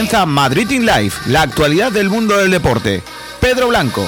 [0.00, 3.02] comienza Madrid in Life, la actualidad del mundo del deporte.
[3.38, 4.00] Pedro Blanco.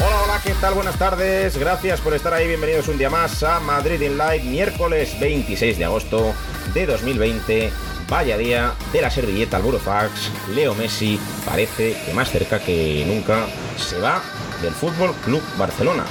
[0.00, 0.74] Hola, hola, ¿qué tal?
[0.74, 1.56] Buenas tardes.
[1.56, 2.48] Gracias por estar ahí.
[2.48, 6.34] Bienvenidos un día más a Madrid in Live, miércoles 26 de agosto
[6.74, 7.70] de 2020.
[8.08, 10.32] Vaya día de la servilleta al Burofax.
[10.52, 13.46] Leo Messi parece que más cerca que nunca
[13.76, 14.20] se va
[14.62, 16.04] del Fútbol Club Barcelona.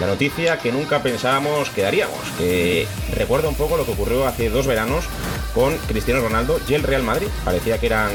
[0.00, 4.50] La noticia que nunca pensábamos que daríamos, que recuerda un poco lo que ocurrió hace
[4.50, 5.04] dos veranos
[5.54, 7.28] con Cristiano Ronaldo y el Real Madrid.
[7.44, 8.10] Parecía que eran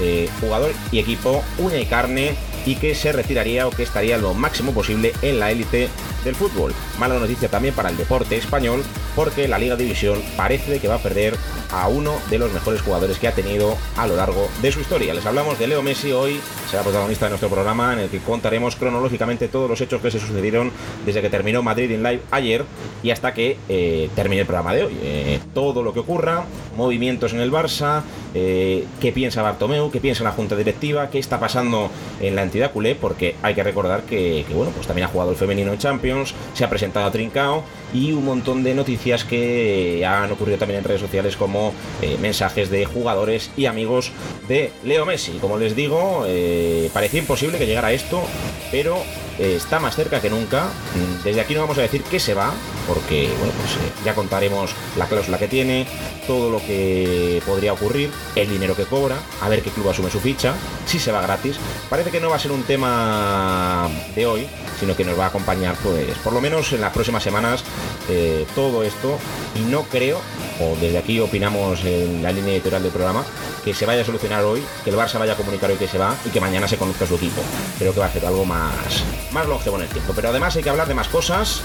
[0.00, 4.34] eh, jugador y equipo uña y carne y que se retiraría o que estaría lo
[4.34, 5.88] máximo posible en la élite
[6.24, 6.74] del fútbol.
[6.98, 8.82] Mala noticia también para el deporte español
[9.14, 11.36] porque la Liga División parece que va a perder
[11.70, 15.12] a uno de los mejores jugadores que ha tenido a lo largo de su historia.
[15.14, 18.76] Les hablamos de Leo Messi hoy, será protagonista de nuestro programa en el que contaremos
[18.76, 20.70] cronológicamente todos los hechos que se sucedieron
[21.04, 22.64] desde que terminó Madrid in Live ayer
[23.02, 24.96] y hasta que eh, termine el programa de hoy.
[25.02, 26.44] Eh, todo lo que ocurra,
[26.76, 28.02] movimientos en el Barça,
[28.34, 32.72] eh, qué piensa Bartomeu, qué piensa la Junta Directiva, qué está pasando en la entidad
[32.72, 36.07] culé, porque hay que recordar que, bueno, pues también ha jugado el femenino en Champions,
[36.54, 40.84] se ha presentado a Trincao y un montón de noticias que han ocurrido también en
[40.84, 44.12] redes sociales como eh, mensajes de jugadores y amigos
[44.48, 45.32] de Leo Messi.
[45.40, 48.22] Como les digo, eh, parecía imposible que llegara esto,
[48.70, 49.02] pero
[49.38, 50.64] está más cerca que nunca.
[50.64, 52.52] Mm, Desde aquí no vamos a decir que se va,
[52.86, 55.86] porque bueno, pues eh, ya contaremos la cláusula que tiene,
[56.26, 60.20] todo lo que podría ocurrir, el dinero que cobra, a ver qué club asume su
[60.20, 60.54] ficha,
[60.86, 61.56] si se va gratis.
[61.88, 64.46] Parece que no va a ser un tema de hoy,
[64.80, 67.64] sino que nos va a acompañar, pues, por lo menos en las próximas semanas,
[68.08, 69.18] eh, todo esto.
[69.56, 70.20] Y no creo,
[70.60, 73.24] o desde aquí opinamos en la línea editorial del programa,
[73.64, 75.98] que se vaya a solucionar hoy, que el Barça vaya a comunicar hoy que se
[75.98, 77.42] va y que mañana se conozca su equipo.
[77.78, 79.02] Creo que va a ser algo más,
[79.32, 80.12] más longevo en el tiempo.
[80.14, 81.62] Pero además hay que hablar de más cosas.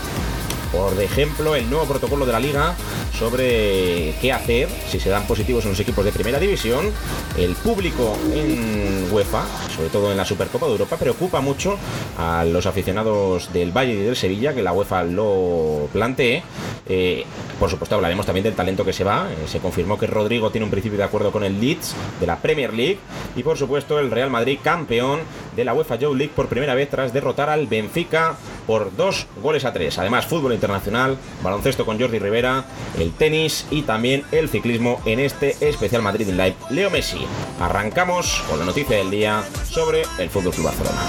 [0.73, 2.73] Por ejemplo, el nuevo protocolo de la liga
[3.17, 6.91] sobre qué hacer si se dan positivos en los equipos de primera división.
[7.38, 11.78] El público en UEFA, sobre todo en la Supercopa de Europa, preocupa mucho
[12.17, 16.41] a los aficionados del Valle y del Sevilla, que la UEFA lo plantee.
[16.89, 17.23] Eh,
[17.59, 19.28] por supuesto, hablaremos también del talento que se va.
[19.31, 22.38] Eh, se confirmó que Rodrigo tiene un principio de acuerdo con el Leeds de la
[22.38, 22.97] Premier League.
[23.35, 25.19] Y por supuesto, el Real Madrid, campeón
[25.56, 29.66] de la UEFA Youth League por primera vez tras derrotar al Benfica por dos goles
[29.66, 29.97] a tres.
[29.97, 32.66] Además, fútbol internacional, baloncesto con Jordi Rivera,
[33.00, 36.56] el tenis y también el ciclismo en este especial Madrid in Live.
[36.69, 37.25] Leo Messi.
[37.59, 41.00] Arrancamos con la noticia del día sobre el Fútbol Club Barcelona.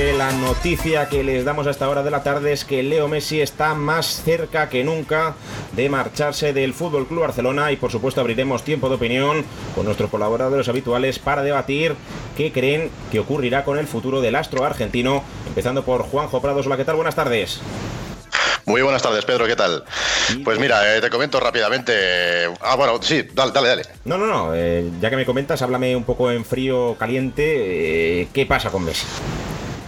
[0.00, 3.06] Que la noticia que les damos a esta hora de la tarde es que Leo
[3.06, 5.34] Messi está más cerca que nunca
[5.72, 9.44] de marcharse del Fútbol Club Barcelona y por supuesto abriremos tiempo de opinión
[9.74, 11.96] con nuestros colaboradores habituales para debatir
[12.34, 16.64] qué creen que ocurrirá con el futuro del astro argentino, empezando por Juanjo Prados.
[16.64, 16.96] Hola, ¿qué tal?
[16.96, 17.60] Buenas tardes.
[18.64, 19.84] Muy buenas tardes, Pedro, ¿qué tal?
[20.44, 22.46] Pues mira, eh, te comento rápidamente.
[22.62, 23.82] Ah, bueno, sí, dale, dale, dale.
[24.06, 28.28] No, no, no, eh, ya que me comentas, háblame un poco en frío, caliente, eh,
[28.32, 29.04] ¿qué pasa con Messi?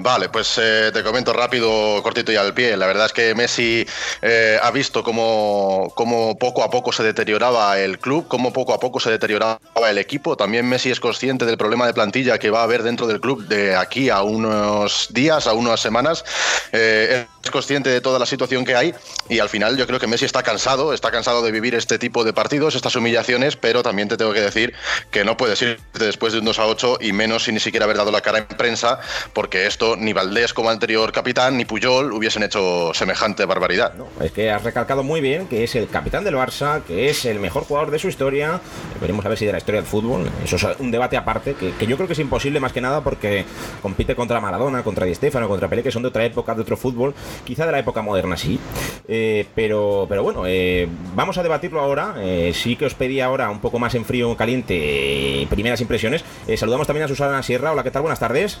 [0.00, 2.76] Vale, pues eh, te comento rápido, cortito y al pie.
[2.76, 3.84] La verdad es que Messi
[4.22, 8.78] eh, ha visto cómo, cómo poco a poco se deterioraba el club, cómo poco a
[8.78, 9.58] poco se deterioraba
[9.90, 10.36] el equipo.
[10.36, 13.48] También Messi es consciente del problema de plantilla que va a haber dentro del club
[13.48, 16.24] de aquí a unos días, a unas semanas.
[16.70, 18.94] Eh, es consciente de toda la situación que hay
[19.28, 22.22] y al final yo creo que Messi está cansado, está cansado de vivir este tipo
[22.22, 24.74] de partidos, estas humillaciones, pero también te tengo que decir
[25.10, 27.84] que no puedes irte después de un 2 a 8 y menos sin ni siquiera
[27.84, 29.00] haber dado la cara en prensa,
[29.32, 33.92] porque esto ni Valdés como anterior capitán ni Puyol hubiesen hecho semejante barbaridad.
[34.20, 37.40] Es que has recalcado muy bien que es el capitán del Barça, que es el
[37.40, 38.60] mejor jugador de su historia.
[39.00, 40.28] Veremos a ver si de la historia del fútbol.
[40.44, 43.44] Eso es un debate aparte que, yo creo que es imposible más que nada porque
[43.82, 46.76] compite contra Maradona, contra Di Stefano, contra Pelé, que son de otra época, de otro
[46.76, 47.14] fútbol.
[47.44, 48.58] Quizá de la época moderna, sí.
[49.06, 52.14] Eh, pero, pero bueno, eh, vamos a debatirlo ahora.
[52.18, 56.24] Eh, sí que os pedí ahora un poco más en frío, caliente, primeras impresiones.
[56.56, 57.72] Saludamos también a Susana Sierra.
[57.72, 58.02] Hola, ¿qué tal?
[58.02, 58.58] Buenas tardes.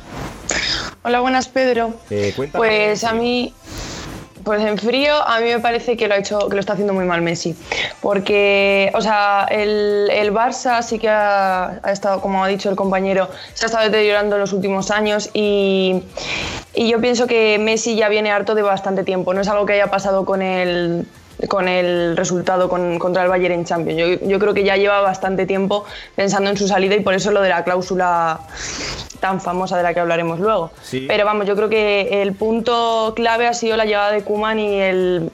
[1.04, 1.94] Hola, buenas Pedro.
[2.10, 2.34] Eh.
[2.52, 3.54] Pues a mí,
[4.44, 6.92] pues en frío, a mí me parece que lo ha hecho, que lo está haciendo
[6.92, 7.54] muy mal Messi.
[8.00, 12.76] Porque, o sea, el, el Barça sí que ha, ha estado, como ha dicho el
[12.76, 16.02] compañero, se ha estado deteriorando en los últimos años y,
[16.74, 19.32] y yo pienso que Messi ya viene harto de bastante tiempo.
[19.34, 21.06] No es algo que haya pasado con el
[21.46, 24.00] con el resultado con- contra el Bayern en Champions.
[24.20, 25.84] Yo, yo creo que ya lleva bastante tiempo
[26.16, 28.40] pensando en su salida y por eso lo de la cláusula
[29.20, 30.70] tan famosa de la que hablaremos luego.
[30.82, 31.04] Sí.
[31.08, 34.80] Pero vamos, yo creo que el punto clave ha sido la llegada de Kuman y
[34.80, 35.30] el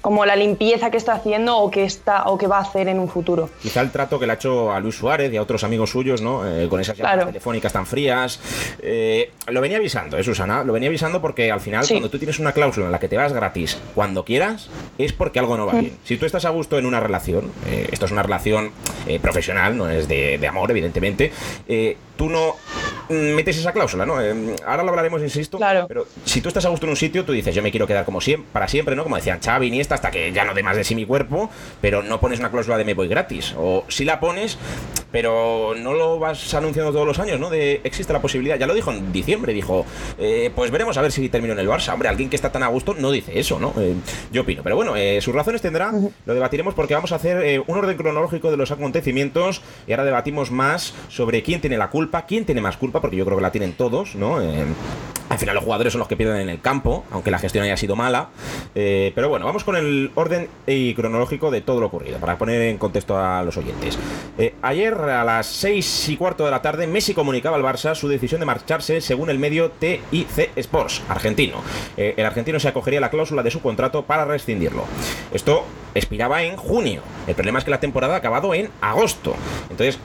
[0.00, 2.98] como la limpieza que está haciendo o que está o que va a hacer en
[2.98, 3.50] un futuro.
[3.60, 6.22] Quizá el trato que le ha hecho a Luis Suárez y a otros amigos suyos,
[6.22, 6.46] ¿no?
[6.48, 7.30] Eh, con esas llamadas Claro.
[7.30, 8.40] telefónicas tan frías.
[8.80, 10.62] Eh, lo venía avisando, ¿eh, Susana?
[10.64, 11.94] Lo venía avisando porque al final, Sí.
[11.94, 15.40] cuando tú tienes una cláusula en la que te vas gratis cuando quieras, es porque
[15.40, 15.98] algo no va bien.
[16.04, 18.70] Si tú estás a gusto en una relación, eh, esto es una relación
[19.06, 21.30] eh, profesional, no es de, de amor, evidentemente,
[21.68, 22.56] eh, tú no
[23.10, 24.14] mm, metes esa cláusula, ¿no?
[24.66, 25.58] Ahora lo hablaremos, insisto.
[25.58, 25.84] Claro.
[25.86, 28.06] Pero si tú estás a gusto en un sitio, tú dices, yo me quiero quedar
[28.06, 29.02] como siempre, para siempre, ¿no?
[29.02, 31.50] Como decían Xavi Iniesta, hasta que ya no dé más de sí mi cuerpo,
[31.80, 33.54] pero no pones una cláusula de me voy gratis.
[33.58, 34.56] O si la pones,
[35.16, 37.48] pero no lo vas anunciando todos los años, ¿no?
[37.48, 38.58] De existe la posibilidad.
[38.58, 39.86] Ya lo dijo en diciembre, dijo,
[40.18, 41.94] eh, pues veremos a ver si termino en el Barça.
[41.94, 43.72] Hombre, alguien que está tan a gusto no dice eso, ¿no?
[43.78, 43.94] Eh,
[44.30, 44.62] yo opino.
[44.62, 45.90] Pero bueno, eh, sus razones tendrá,
[46.26, 50.04] lo debatiremos porque vamos a hacer eh, un orden cronológico de los acontecimientos y ahora
[50.04, 53.42] debatimos más sobre quién tiene la culpa, quién tiene más culpa, porque yo creo que
[53.42, 54.38] la tienen todos, ¿no?
[55.28, 57.76] Al final los jugadores son los que pierden en el campo, aunque la gestión haya
[57.76, 58.28] sido mala.
[58.74, 62.62] Eh, pero bueno, vamos con el orden y cronológico de todo lo ocurrido, para poner
[62.62, 63.98] en contexto a los oyentes.
[64.38, 68.08] Eh, ayer a las 6 y cuarto de la tarde, Messi comunicaba al Barça su
[68.08, 71.56] decisión de marcharse según el medio TIC Sports, argentino.
[71.96, 74.84] Eh, el argentino se acogería a la cláusula de su contrato para rescindirlo.
[75.32, 75.64] Esto
[75.94, 77.02] expiraba en junio.
[77.26, 79.34] El problema es que la temporada ha acabado en agosto.
[79.70, 79.98] Entonces,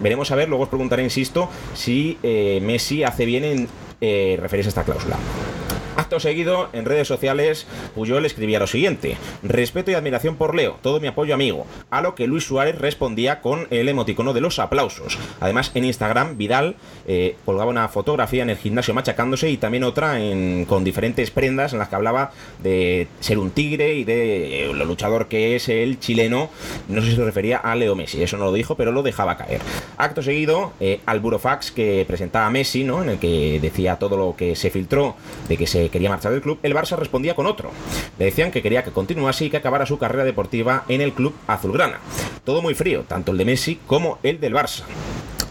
[0.00, 2.18] veremos a ver, luego os preguntaré, insisto, si
[2.60, 3.68] Messi hace bien en
[4.00, 5.16] eh, referirse a esta cláusula.
[5.96, 11.00] Acto seguido, en redes sociales, Puyol escribía lo siguiente: Respeto y admiración por Leo, todo
[11.00, 11.66] mi apoyo amigo.
[11.90, 15.18] A lo que Luis Suárez respondía con el emoticono de los aplausos.
[15.40, 16.76] Además, en Instagram, Vidal
[17.06, 21.72] eh, colgaba una fotografía en el gimnasio machacándose y también otra en- con diferentes prendas
[21.72, 22.32] en las que hablaba
[22.62, 26.50] de ser un tigre y de eh, lo luchador que es el chileno.
[26.88, 29.36] No sé si se refería a Leo Messi, eso no lo dijo, pero lo dejaba
[29.36, 29.60] caer.
[29.96, 31.22] Acto seguido, eh, al
[31.74, 33.02] que presentaba Messi, ¿no?
[33.02, 35.16] en el que decía todo lo que se filtró
[35.48, 37.70] de que se quería marchar del club, el Barça respondía con otro.
[38.18, 41.34] Le decían que quería que continuase y que acabara su carrera deportiva en el club
[41.46, 42.00] azulgrana.
[42.44, 44.84] Todo muy frío, tanto el de Messi como el del Barça.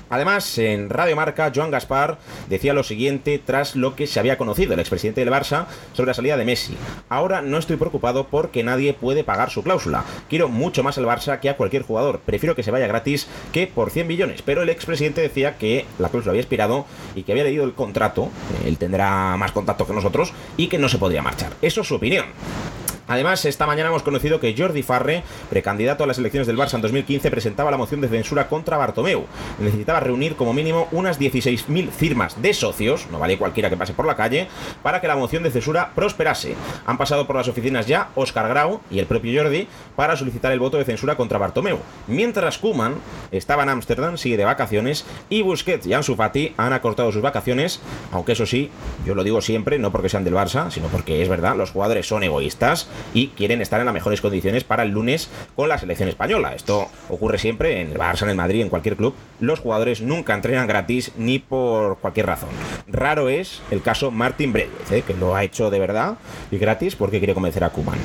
[0.10, 2.18] Además, en Radio Marca, Joan Gaspar
[2.50, 6.14] decía lo siguiente tras lo que se había conocido el expresidente del Barça sobre la
[6.14, 6.78] salida de Messi.
[7.10, 10.04] Ahora no estoy preocupado porque nadie puede pagar su cláusula.
[10.30, 12.20] Quiero mucho más al Barça que a cualquier jugador.
[12.26, 14.42] Prefiero que se vaya gratis que por 100 millones.
[14.42, 16.86] Pero el expresidente decía que la cláusula había expirado
[17.16, 18.30] y que había leído el contrato.
[18.66, 21.54] Él tendrá más contacto que nosotros y que no se podría marchar.
[21.62, 22.26] Eso es su opinión.
[23.08, 26.82] Además, esta mañana hemos conocido que Jordi Farre, precandidato a las elecciones del Barça en
[26.82, 29.26] 2015, presentaba la moción de censura contra Bartomeu.
[29.60, 34.06] Necesitaba reunir como mínimo unas 16.000 firmas de socios, no vale cualquiera que pase por
[34.06, 34.48] la calle,
[34.82, 36.56] para que la moción de censura prosperase.
[36.86, 40.60] Han pasado por las oficinas ya Oscar Grau y el propio Jordi para solicitar el
[40.60, 41.80] voto de censura contra Bartomeu.
[42.08, 42.96] Mientras Kuman
[43.32, 47.82] estaba en Ámsterdam, sigue de vacaciones, y Busquets y Ansu Fati han acortado sus vacaciones,
[48.12, 48.72] aunque eso sí,
[49.06, 52.08] yo lo digo siempre, no porque sean del Barça, sino porque es verdad, los jugadores
[52.08, 56.10] son egoístas y quieren estar en las mejores condiciones para el lunes con la selección
[56.10, 56.54] española.
[56.56, 59.14] Esto ocurre siempre en el Barça, en el Madrid, en cualquier club.
[59.40, 62.50] Los jugadores nunca entrenan gratis ni por cualquier razón.
[62.88, 65.04] Raro es el caso Martin Breguez, ¿eh?
[65.06, 66.18] que lo ha hecho de verdad
[66.52, 68.00] y gratis porque quiere convencer a Kuman.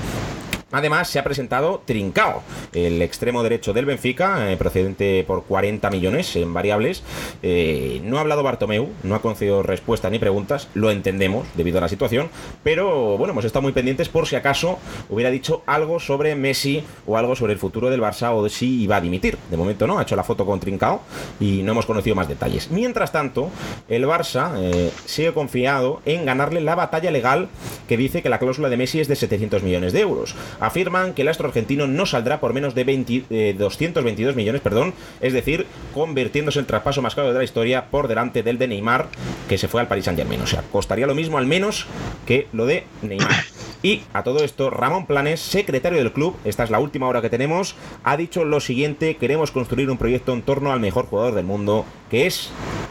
[0.72, 6.36] Además, se ha presentado Trincao, el extremo derecho del Benfica, eh, procedente por 40 millones
[6.36, 7.02] en variables.
[7.42, 11.80] Eh, no ha hablado Bartomeu, no ha concedido respuestas ni preguntas, lo entendemos debido a
[11.80, 12.28] la situación,
[12.62, 17.16] pero bueno, hemos estado muy pendientes por si acaso hubiera dicho algo sobre Messi o
[17.16, 19.38] algo sobre el futuro del Barça o de si iba a dimitir.
[19.50, 21.02] De momento no, ha hecho la foto con Trincao
[21.40, 22.70] y no hemos conocido más detalles.
[22.70, 23.50] Mientras tanto,
[23.88, 27.48] el Barça eh, sigue confiado en ganarle la batalla legal
[27.88, 31.22] que dice que la cláusula de Messi es de 700 millones de euros afirman que
[31.22, 35.66] el astro argentino no saldrá por menos de 20, eh, 222 millones, perdón, es decir,
[35.94, 39.08] convirtiéndose en el traspaso más caro de la historia por delante del de Neymar,
[39.48, 40.40] que se fue al Paris Saint Germain.
[40.40, 41.86] O sea, costaría lo mismo al menos
[42.26, 43.30] que lo de Neymar.
[43.82, 47.30] Y a todo esto, Ramón Planes, secretario del club, esta es la última hora que
[47.30, 51.46] tenemos, ha dicho lo siguiente, queremos construir un proyecto en torno al mejor jugador del
[51.46, 52.50] mundo, que es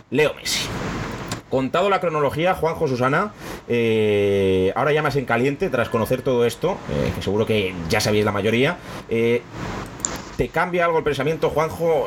[0.09, 0.67] Leo Messi.
[1.49, 3.33] Contado la cronología, Juanjo Susana,
[3.67, 7.99] eh, ahora ya más en caliente, tras conocer todo esto, eh, que seguro que ya
[7.99, 8.77] sabéis la mayoría,
[9.09, 9.41] eh,
[10.37, 12.05] ¿te cambia algo el pensamiento, Juanjo?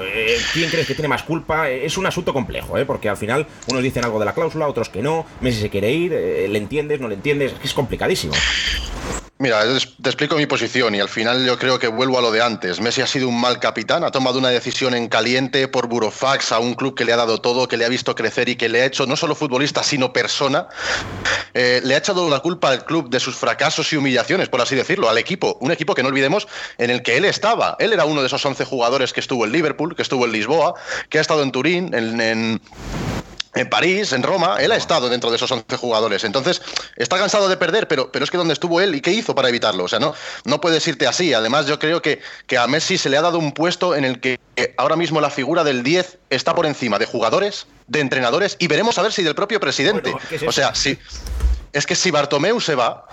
[0.53, 1.69] ¿Quién crees que tiene más culpa?
[1.69, 2.87] Es un asunto complejo, ¿eh?
[2.87, 5.93] porque al final unos dicen algo de la cláusula, otros que no, Messi se quiere
[5.93, 7.53] ir, ¿le entiendes, no le entiendes?
[7.53, 8.35] Es que es complicadísimo.
[9.43, 9.65] Mira,
[10.01, 12.81] te explico mi posición y al final yo creo que vuelvo a lo de antes.
[12.81, 16.61] Messi ha sido un mal capitán, ha tomado una decisión en caliente por burofax a
[16.61, 18.83] un club que le ha dado todo, que le ha visto crecer y que le
[18.83, 20.69] ha hecho no solo futbolista, sino persona.
[21.55, 24.77] Eh, le ha echado la culpa al club de sus fracasos y humillaciones, por así
[24.77, 25.59] decirlo, al equipo.
[25.61, 26.47] Un equipo que no olvidemos
[26.79, 27.75] en el que él estaba.
[27.81, 30.75] Él era uno de esos 11 jugadores que estuvo en Liverpool, que estuvo en Lisboa,
[31.09, 32.61] que ha estado en Turín, en en
[33.69, 36.25] París, en Roma, él ha estado dentro de esos 11 jugadores.
[36.25, 36.63] Entonces,
[36.97, 39.51] está cansado de perder, pero, pero es que ¿dónde estuvo él y qué hizo para
[39.51, 39.85] evitarlo?
[39.85, 41.35] O sea, no, no puedes irte así.
[41.35, 44.21] Además, yo creo que, que a Messi se le ha dado un puesto en el
[44.21, 44.41] que
[44.79, 48.97] ahora mismo la figura del 10 está por encima de jugadores, de entrenadores y veremos
[48.99, 50.15] a ver si del propio presidente.
[50.47, 50.99] o sea, si,
[51.73, 53.07] es que si Bartomeu se va,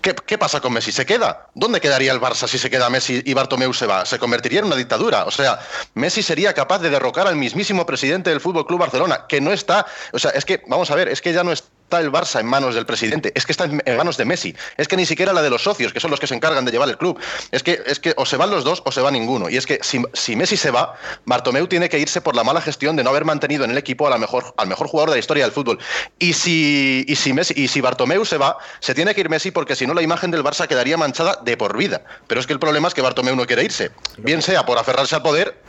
[0.00, 0.92] ¿Qué, pasa con Messi?
[0.92, 1.48] ¿Se queda?
[1.54, 4.06] ¿Dónde quedaría el Barça si se queda Messi y Bartomeu se va?
[4.06, 5.24] Se convertiría en una dictadura.
[5.24, 5.60] O sea,
[5.94, 9.86] Messi sería capaz de derrocar al mismísimo presidente del Fútbol Club Barcelona, que no está.
[10.12, 12.38] O sea, es que, vamos a ver, es que ya no está está el Barça
[12.38, 15.32] en manos del presidente, es que está en manos de Messi, es que ni siquiera
[15.32, 17.18] la de los socios, que son los que se encargan de llevar el club.
[17.50, 19.50] Es que, es que o se van los dos o se va ninguno.
[19.50, 20.94] Y es que si, Messi se va,
[21.24, 24.06] Bartomeu tiene que irse por la mala gestión de no haber mantenido en el equipo
[24.06, 25.80] a la mejor, al mejor jugador de la historia del fútbol.
[26.20, 29.50] Y si, y si, Messi, y si Bartomeu se va, se tiene que ir Messi
[29.50, 32.04] porque si no la imagen del Barça quedaría manchada de por vida.
[32.28, 33.90] Pero es que el problema es que Bartomeu no quiere irse.
[34.16, 35.60] Bien sea por aferrarse al poder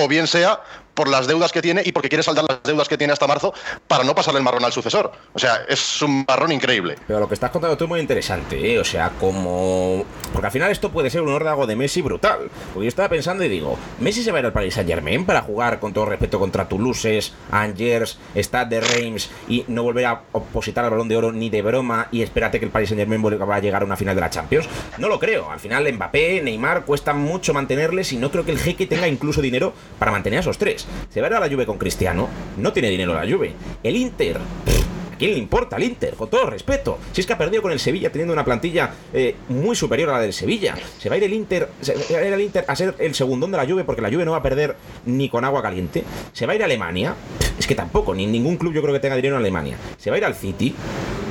[0.00, 0.62] o bien sea
[0.98, 3.54] por las deudas que tiene y porque quiere saldar las deudas que tiene hasta marzo
[3.86, 5.12] para no pasarle el marrón al sucesor.
[5.32, 6.96] O sea, es un marrón increíble.
[7.06, 8.80] Pero lo que estás contando tú es muy interesante, ¿eh?
[8.80, 10.04] O sea, como...
[10.32, 12.50] Porque al final esto puede ser un órdago de Messi brutal.
[12.74, 15.24] Porque yo estaba pensando y digo, ¿Messi se va a ir al Paris Saint Germain
[15.24, 20.22] para jugar con todo respeto contra Toulouse, Angers, Stade de Reims y no volver a
[20.32, 23.24] opositar al balón de oro ni de broma y espérate que el Paris Saint Germain
[23.24, 24.68] va a llegar a una final de la Champions?
[24.98, 25.48] No lo creo.
[25.48, 29.40] Al final Mbappé, Neymar, cuesta mucho mantenerles y no creo que el jeque tenga incluso
[29.40, 30.87] dinero para mantener a esos tres.
[31.10, 33.52] Se va a ir a la Juve con Cristiano, no tiene dinero la Juve.
[33.82, 36.14] El Inter, ¿a quién le importa el Inter?
[36.14, 36.98] Con todo respeto.
[37.12, 40.14] Si es que ha perdido con el Sevilla teniendo una plantilla eh, muy superior a
[40.14, 40.74] la del Sevilla.
[40.98, 43.14] Se va a ir el Inter, se va a ir el Inter a ser el
[43.14, 44.76] segundón de la Juve porque la Juve no va a perder
[45.06, 46.04] ni con agua caliente.
[46.32, 47.14] Se va a ir a Alemania.
[47.58, 49.76] Es que tampoco, ni ningún club yo creo que tenga dinero en Alemania.
[49.96, 50.74] Se va a ir al City.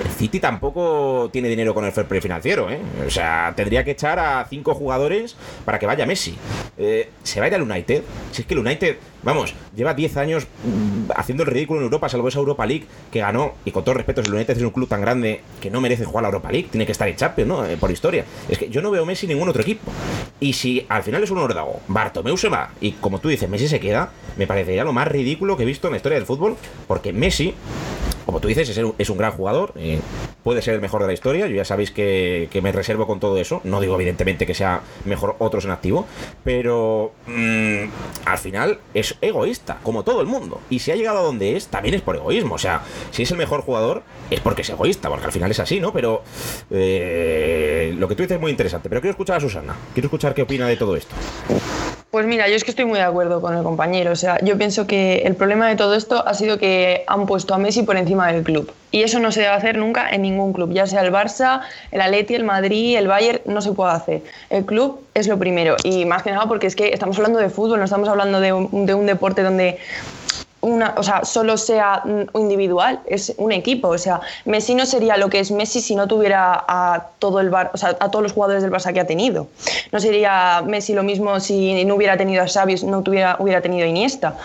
[0.03, 2.79] El City tampoco tiene dinero con el fair play financiero, ¿eh?
[3.05, 5.35] O sea, tendría que echar a cinco jugadores
[5.65, 6.35] para que vaya Messi.
[6.77, 8.03] Eh, se va a ir al United.
[8.31, 12.07] Si es que el United Vamos, lleva 10 años mm, haciendo el ridículo en Europa,
[12.07, 13.55] salvo esa Europa League que ganó.
[13.65, 16.21] Y con todo respeto, el United es un club tan grande que no merece jugar
[16.21, 17.65] la Europa League, tiene que estar en Champions, ¿no?
[17.65, 18.23] Eh, por historia.
[18.47, 19.91] Es que yo no veo Messi en ningún otro equipo.
[20.39, 23.67] Y si al final es un ordago, Bartomeu se va y como tú dices, Messi
[23.67, 26.55] se queda, me parecería lo más ridículo que he visto en la historia del fútbol,
[26.87, 27.53] porque Messi
[28.27, 30.01] como tú dices, es, un gran jugador, eh,
[30.43, 33.37] puede ser el mejor de la historia, yo ya sabéis que, me reservo con todo
[33.37, 36.05] eso, no digo evidentemente que sea mejor otros en activo,
[36.43, 37.83] pero mm,
[38.25, 41.67] al final es egoísta, como todo el mundo, y si ha llegado a donde es,
[41.67, 42.81] también es por egoísmo, o sea,
[43.11, 45.93] si es el mejor jugador, es porque es egoísta, porque al final es así, ¿no?
[45.93, 46.21] Pero
[46.69, 50.33] eh, lo que tú dices es muy interesante, pero quiero escuchar a Susana, quiero escuchar
[50.33, 51.15] qué opina de todo esto.
[52.09, 54.11] Pues mira, yo es que estoy muy de acuerdo con el compañero.
[54.13, 57.53] O sea, yo pienso que el problema de todo esto ha sido que han puesto
[57.53, 58.71] a Messi por encima del club.
[58.91, 61.61] Y eso no se debe hacer nunca en ningún club, ya sea el Barça,
[61.91, 64.21] el Atleti, el Madrid, el Bayern, no se puede hacer.
[64.49, 65.75] El club es lo primero.
[65.83, 68.53] Y más que nada porque es que estamos hablando de fútbol, no estamos hablando de
[68.53, 69.77] un, de un deporte donde
[70.61, 73.89] una, o sea, solo sea individual, es un equipo.
[73.89, 77.49] O sea, Messi no sería lo que es Messi si no tuviera a todo el
[77.49, 79.47] bar, o sea, a todos los jugadores del Barça que ha tenido.
[79.91, 83.85] No sería Messi lo mismo si no hubiera tenido a Xavi, no tuviera, hubiera tenido
[83.85, 84.35] a Iniesta.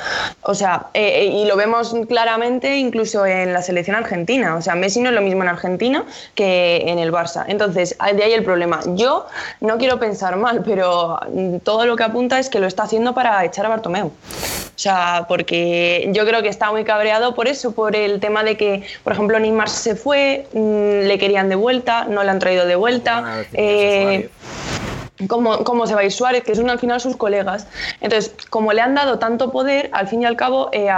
[0.43, 4.57] O sea, eh, eh, y lo vemos claramente incluso en la selección argentina.
[4.57, 6.05] O sea, Messi no es lo mismo en Argentina
[6.35, 7.45] que en el Barça.
[7.49, 8.81] Entonces, de ahí el problema.
[8.95, 9.27] Yo
[9.61, 11.21] no quiero pensar mal, pero
[11.65, 14.07] todo lo que apunta es que lo está haciendo para echar a Bartomeu.
[14.07, 18.57] O sea, porque yo creo que está muy cabreado por eso, por el tema de
[18.57, 22.67] que, por ejemplo, Neymar se fue, mm, le querían de vuelta, no le han traído
[22.67, 23.45] de vuelta.
[23.53, 24.29] Eh,
[25.29, 27.67] cómo, cómo, se va a ir Suárez, que son al final sus colegas.
[28.01, 30.89] Entonces, como le han dado tanto poder, al fin y al cabo, eh,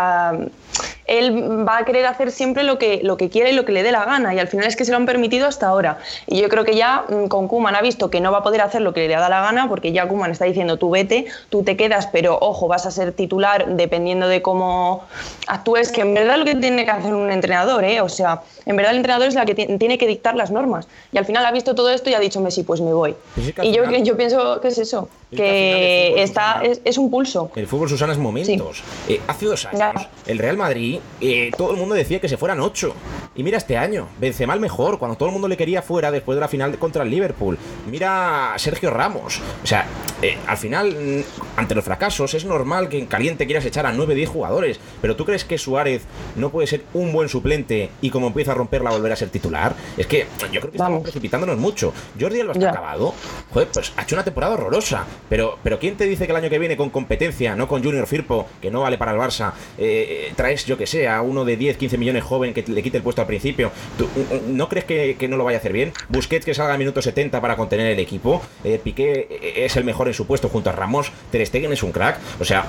[1.07, 3.83] él va a querer hacer siempre lo que, lo que quiere y lo que le
[3.83, 4.35] dé la gana.
[4.35, 5.99] Y al final es que se lo han permitido hasta ahora.
[6.27, 8.63] Y yo creo que ya mm, con Kuman ha visto que no va a poder
[8.63, 11.63] hacer lo que le da la gana, porque ya Kuman está diciendo tú vete, tú
[11.63, 15.05] te quedas, pero ojo, vas a ser titular dependiendo de cómo
[15.47, 18.01] actúes, que en verdad lo que tiene que hacer un entrenador, ¿eh?
[18.01, 20.89] o sea, en verdad el entrenador es la que tiene que dictar las normas.
[21.13, 23.15] Y al final ha visto todo esto y ha dicho Messi, pues me voy.
[23.35, 27.51] Pues y yo, yo pienso que es eso, que, está, es, un pulso.
[27.55, 28.83] El fútbol, Susana, es momentos.
[29.09, 32.61] Eh, hace dos años, el Real Madrid eh, todo el mundo decía que se fueran
[32.61, 32.95] ocho.
[33.35, 36.37] Y mira este año, Benzema el mejor, cuando todo el mundo le quería fuera después
[36.37, 37.59] de la final contra el Liverpool.
[37.91, 39.41] Mira Sergio Ramos.
[39.63, 39.87] O sea,
[40.23, 43.93] eh, al final, mm, ante los fracasos, es normal que en caliente quieras echar a
[43.93, 46.03] 9-10 jugadores, pero ¿tú crees que Suárez
[46.37, 49.75] no puede ser un buen suplente y como empieza a romperla volver a ser titular?
[49.97, 51.93] Es que yo creo que estamos precipitándonos mucho.
[52.19, 53.15] Jordi Alba está acabado,
[53.53, 56.51] joder, pues ha hecho una temporada horrorosa, pero, pero ¿quién te dice que el año
[56.51, 60.33] que viene con competencia, no con Junior Firpo, que no vale para el Barça, eh,
[60.37, 63.03] traes, yo que sé, a uno de 10, 15 millones joven que le quite el
[63.03, 63.71] puesto al principio?
[63.99, 64.09] ¿Tú,
[64.49, 65.93] ¿No crees que, que, no lo vaya a hacer bien?
[66.09, 70.09] Busquets que salga a minuto 70 para contener el equipo, eh, Piqué es el mejor
[70.09, 72.67] en su puesto junto a Ramos, Ter Stegen es un crack, o sea,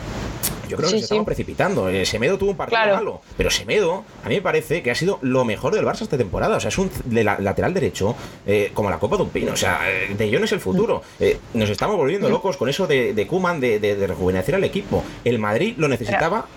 [0.68, 1.90] yo creo que se estamos precipitando.
[1.90, 5.20] Eh, Semedo tuvo un partido malo, pero Semedo a mí me parece que ha sido
[5.22, 6.58] lo mejor del Barça esta temporada.
[6.58, 9.54] O sea, es un de la, lateral derecho eh, como la copa de un pino.
[9.54, 11.02] O sea, eh, De Jong es el futuro.
[11.54, 15.04] nos estamos volviendo locos con eso de, de Kuman de, de, rejuvenecer al equipo.
[15.24, 16.48] El Madrid lo necesitaba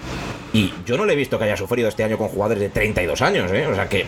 [0.52, 3.20] y yo no le he visto que haya sufrido este año con jugadores de 32
[3.22, 3.50] años.
[3.50, 4.06] O sea que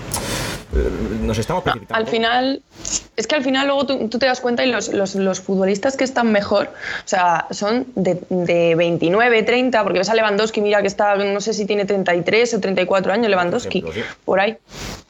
[1.23, 2.03] nos estamos precipitando.
[2.03, 2.63] Al final,
[3.17, 6.31] es que al final luego tú, te das cuenta y los, los, futbolistas que están
[6.33, 6.69] mejor,
[7.05, 11.41] o sea, son de, de, 29, 30, porque ves a Lewandowski, mira que está, no
[11.41, 13.85] sé si tiene 33 o 34 años Lewandowski,
[14.25, 14.57] por ahí.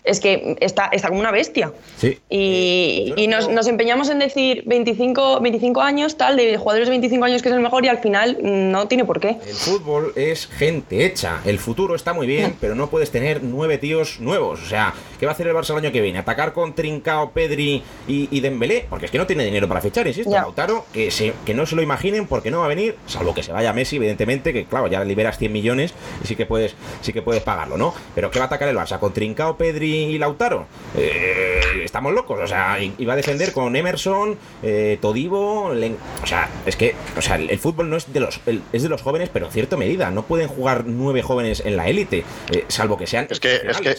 [0.04, 1.72] Es que está, está como una bestia.
[1.98, 2.18] Sí.
[2.28, 7.24] Y, y nos, nos, empeñamos en decir 25, 25 años, tal, de jugadores de 25
[7.24, 9.36] años que es el mejor y al final no tiene por qué.
[9.46, 11.40] El fútbol es gente hecha.
[11.44, 14.60] El futuro está muy bien, pero no puedes tener nueve tíos nuevos.
[14.62, 16.18] O sea, ¿qué va a hacer el Barça el año que viene?
[16.18, 18.86] ¿Atacar con Trincao, Pedri y, y Dembélé?
[18.88, 20.30] Porque es que no tiene dinero para fichar, insisto.
[20.30, 23.42] Lautaro, que, se, que no se lo imaginen porque no va a venir, salvo que
[23.42, 27.12] se vaya Messi, evidentemente, que claro, ya liberas 100 millones y sí que puedes, sí
[27.12, 27.94] que puedes pagarlo, ¿no?
[28.14, 28.98] Pero ¿qué va a atacar el Barça?
[28.98, 30.66] ¿Con Trincao, Pedri y Lautaro?
[30.96, 36.76] Eh, estamos locos, o sea, iba a defender con Emerson, eh, Todivo, o sea, es
[36.76, 38.40] que, o sea, el, fútbol no es de los,
[38.72, 41.88] es de los jóvenes, pero en cierta medida, no pueden jugar nueve jóvenes en la
[41.88, 43.26] élite, eh, salvo que sean.
[43.30, 43.96] Es que, es que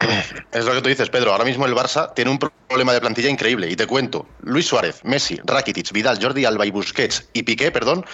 [0.52, 1.32] es lo que tú dices, Pedro.
[1.32, 3.68] Ahora mismo el Barça tiene un problema de plantilla increíble.
[3.70, 8.04] Y te cuento, Luis Suárez, Messi, Rakitic, Vidal, Jordi Alba y Busquets y Piqué, perdón,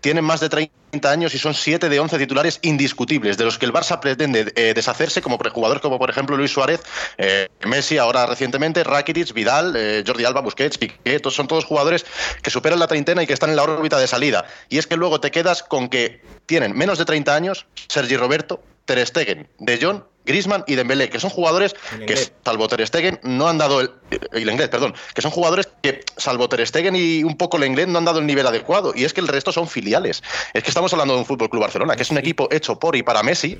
[0.00, 3.66] tienen más de 30 años y son 7 de 11 titulares indiscutibles, de los que
[3.66, 6.82] el Barça pretende eh, deshacerse como jugadores como por ejemplo Luis Suárez,
[7.18, 12.04] eh, Messi ahora recientemente, Rakitic, Vidal, eh, Jordi Alba, Busquets, Piqué, todos son todos jugadores
[12.42, 14.44] que superan la treintena y que están en la órbita de salida.
[14.68, 18.62] Y es que luego te quedas con que tienen menos de 30 años Sergi Roberto,
[18.84, 21.74] Ter Stegen, De Jong Grisman y Dembélé, que son jugadores
[22.06, 23.90] que, salvo Ter Stegen, no han dado el,
[24.32, 27.88] el inglés, perdón, que son jugadores que, salvo Ter Stegen y un poco el inglés,
[27.88, 28.92] no han dado el nivel adecuado.
[28.94, 30.22] Y es que el resto son filiales.
[30.52, 32.96] Es que estamos hablando de un Fútbol Club Barcelona, que es un equipo hecho por
[32.96, 33.58] y para Messi.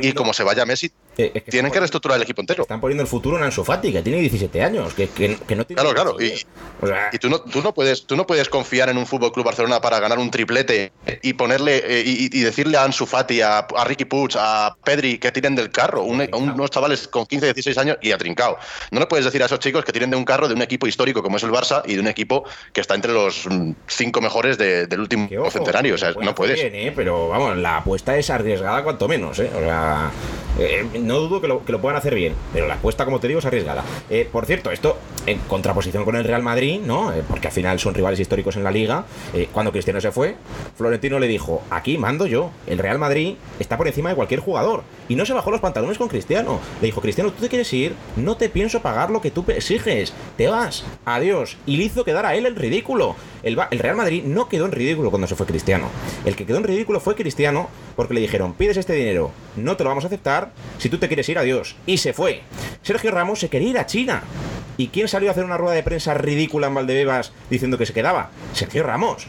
[0.00, 0.90] y como se vaya Messi,
[1.48, 2.62] tienen que reestructurar el equipo entero.
[2.62, 5.82] Están poniendo el futuro en Ansu Fati, que tiene 17 años, que, que, no tiene.
[5.82, 6.16] Claro, claro.
[6.20, 6.34] Y,
[7.12, 9.80] y, tú, no, tú, no puedes, tú no puedes confiar en un Fútbol Club Barcelona
[9.80, 14.36] para ganar un triplete y ponerle eh, y, decirle a Ansu Fati, a, Ricky Puig,
[14.36, 18.18] a Pedri que tiren del carro, un, unos chavales con 15, 16 años y a
[18.18, 18.58] Trincao.
[18.90, 20.86] No le puedes decir a esos chicos que tienen de un carro de un equipo
[20.86, 24.20] histórico como es el Barça y de un equipo que está entre los mm, cinco
[24.20, 25.94] mejores del último centenario.
[25.94, 26.60] O sea, no puedes.
[26.60, 26.92] ¿eh?
[26.94, 29.38] Pero vamos, la apuesta es arriesgada cuanto menos.
[29.38, 29.50] ¿eh?
[29.54, 30.10] O sea,
[30.58, 33.28] eh, no dudo que lo, que lo, puedan hacer bien, pero la apuesta, como te
[33.28, 33.84] digo, es arriesgada.
[34.10, 37.12] Eh, por cierto, esto en contraposición con el Real Madrid, ¿no?
[37.28, 39.04] Porque al final son rivales históricos en la liga.
[39.52, 40.36] cuando Cristiano se fue,
[40.76, 42.50] Florentino le dijo: Aquí mando yo.
[42.66, 44.84] El Real Madrid está por encima de cualquier jugador.
[45.08, 46.60] Y no se bajó los pantalones con Cristiano.
[46.80, 50.12] Le dijo: Cristiano, tú te quieres ir, no te pienso pagar lo que tú exiges.
[50.36, 50.84] Te vas.
[51.04, 51.56] Adiós.
[51.66, 53.16] Y le hizo quedar a él el ridículo.
[53.42, 55.88] El, el Real Madrid no quedó en ridículo cuando se fue Cristiano.
[56.24, 59.84] El que quedó en ridículo fue Cristiano porque le dijeron: Pides este dinero, no te
[59.84, 61.76] lo vamos a aceptar si tú te quieres ir, adiós.
[61.86, 62.42] Y se fue.
[62.82, 64.22] Sergio Ramos se quería ir a China.
[64.76, 67.92] ¿Y quién salió a hacer una rueda de prensa ridícula en Valdebebas diciendo que se
[67.92, 68.30] quedaba?
[68.52, 69.26] Sergio Ramos.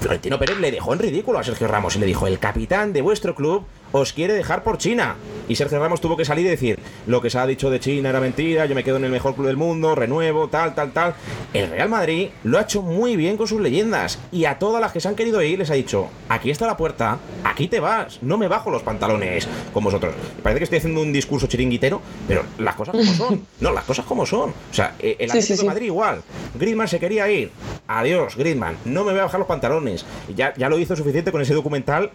[0.00, 3.00] Florentino Pérez le dejó en ridículo a Sergio Ramos y le dijo, el capitán de
[3.00, 5.16] vuestro club os quiere dejar por China.
[5.48, 8.10] Y Sergio Ramos tuvo que salir y decir, lo que se ha dicho de China
[8.10, 11.14] era mentira, yo me quedo en el mejor club del mundo, renuevo, tal, tal, tal.
[11.52, 14.92] El Real Madrid lo ha hecho muy bien con sus leyendas y a todas las
[14.92, 18.18] que se han querido ir les ha dicho, aquí está la puerta, aquí te vas,
[18.22, 20.14] no me bajo los pantalones con vosotros.
[20.42, 23.46] Parece que estoy haciendo un discurso chiringuitero, pero las cosas como son.
[23.60, 24.50] No, las cosas como son.
[24.50, 26.22] O sea, eh, el Atlético de Madrid igual.
[26.58, 27.50] Griezmann se quería ir.
[27.88, 28.76] Adiós, Griezmann.
[28.84, 30.04] No me voy a bajar los pantalones.
[30.34, 32.10] Ya, ya lo hizo suficiente con ese documental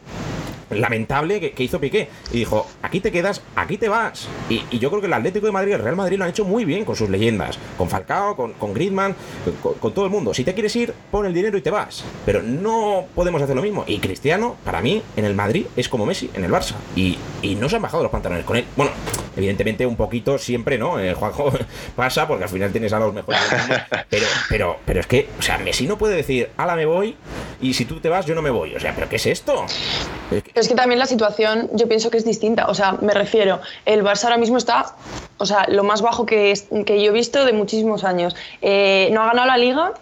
[0.72, 2.10] lamentable que, hizo Piqué.
[2.32, 4.28] Y dijo, aquí te quedas, aquí te vas.
[4.50, 6.66] Y, yo creo que el Atlético de Madrid el Real Madrid lo han hecho muy
[6.66, 7.58] bien con sus leyendas.
[7.78, 9.16] Con Falcao, con, con Griezmann,
[9.62, 10.34] con, todo el mundo.
[10.34, 12.04] Si te quieres ir, pon el dinero y te vas.
[12.26, 13.84] Pero no podemos hacer lo mismo.
[13.88, 16.76] Y Cristiano, para mí, en el Madrid es como Messi en el Barça.
[16.96, 18.66] Y, y no se han bajado los pantalones con él.
[18.76, 18.92] Bueno,
[19.36, 21.00] evidentemente un poquito siempre, ¿no?
[21.00, 21.52] Eh, Juanjo
[21.96, 23.40] pasa porque al final tienes a los mejores.
[24.10, 27.16] Pero, pero, pero es que, o sea, Messi no puede decir, ala, me voy.
[27.62, 28.76] Y si tú te vas, yo no me voy.
[28.76, 29.66] O sea, ¿pero qué es esto?
[30.32, 32.68] es que también la situación yo pienso que es distinta.
[32.68, 34.96] O sea, me refiero, el Barça ahora mismo está,
[35.38, 36.54] o sea, lo más bajo que,
[36.86, 38.36] que yo he visto de muchísimos años.
[38.62, 39.94] Eh, no ha ganado la liga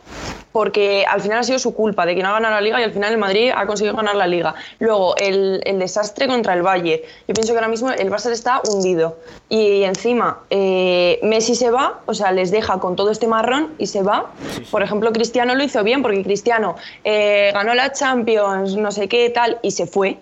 [0.51, 2.83] porque al final ha sido su culpa de que no ha ganado la liga y
[2.83, 4.55] al final el Madrid ha conseguido ganar la liga.
[4.79, 7.03] Luego, el, el desastre contra el Valle.
[7.27, 9.17] Yo pienso que ahora mismo el Barça está hundido.
[9.47, 13.88] Y encima, eh, Messi se va, o sea, les deja con todo este marrón y
[13.88, 14.31] se va.
[14.71, 19.29] Por ejemplo, Cristiano lo hizo bien porque Cristiano eh, ganó la Champions, no sé qué,
[19.29, 20.17] tal, y se fue.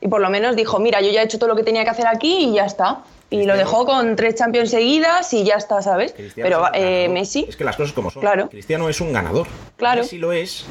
[0.00, 1.90] Y por lo menos dijo, mira, yo ya he hecho todo lo que tenía que
[1.90, 3.02] hacer aquí y ya está.
[3.30, 6.12] Y lo dejó con tres Champions seguidas y ya está, ¿sabes?
[6.12, 7.08] Cristiano Pero es eh.
[7.08, 8.20] Messi, Es que las cosas como son.
[8.20, 8.48] Claro.
[8.50, 9.46] Cristiano es un ganador.
[9.76, 10.02] Claro.
[10.02, 10.66] Messi lo es,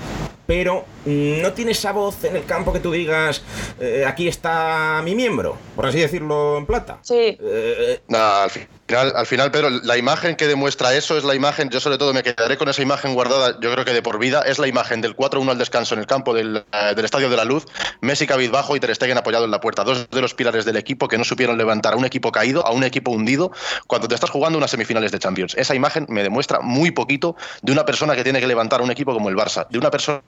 [0.46, 3.42] pero no tiene esa voz en el campo que tú digas,
[3.80, 7.00] eh, aquí está mi miembro, por así decirlo en plata.
[7.02, 7.38] sí.
[7.42, 11.70] Eh, Nah, al final, al final, Pedro, la imagen que demuestra eso es la imagen,
[11.70, 14.42] yo sobre todo me quedaré con esa imagen guardada, yo creo que de por vida,
[14.42, 17.38] es la imagen del 4-1 al descanso en el campo del, eh, del Estadio de
[17.38, 17.66] la Luz,
[18.02, 21.08] Messi cabizbajo y Ter Stegen apoyado en la puerta, dos de los pilares del equipo
[21.08, 23.52] que no supieron levantar a un equipo caído, a un equipo hundido,
[23.88, 25.56] cuando te estás jugando unas semifinales de Champions.
[25.56, 28.92] Esa imagen me demuestra muy poquito de una persona que tiene que levantar a un
[28.92, 30.22] equipo como el Barça, de una persona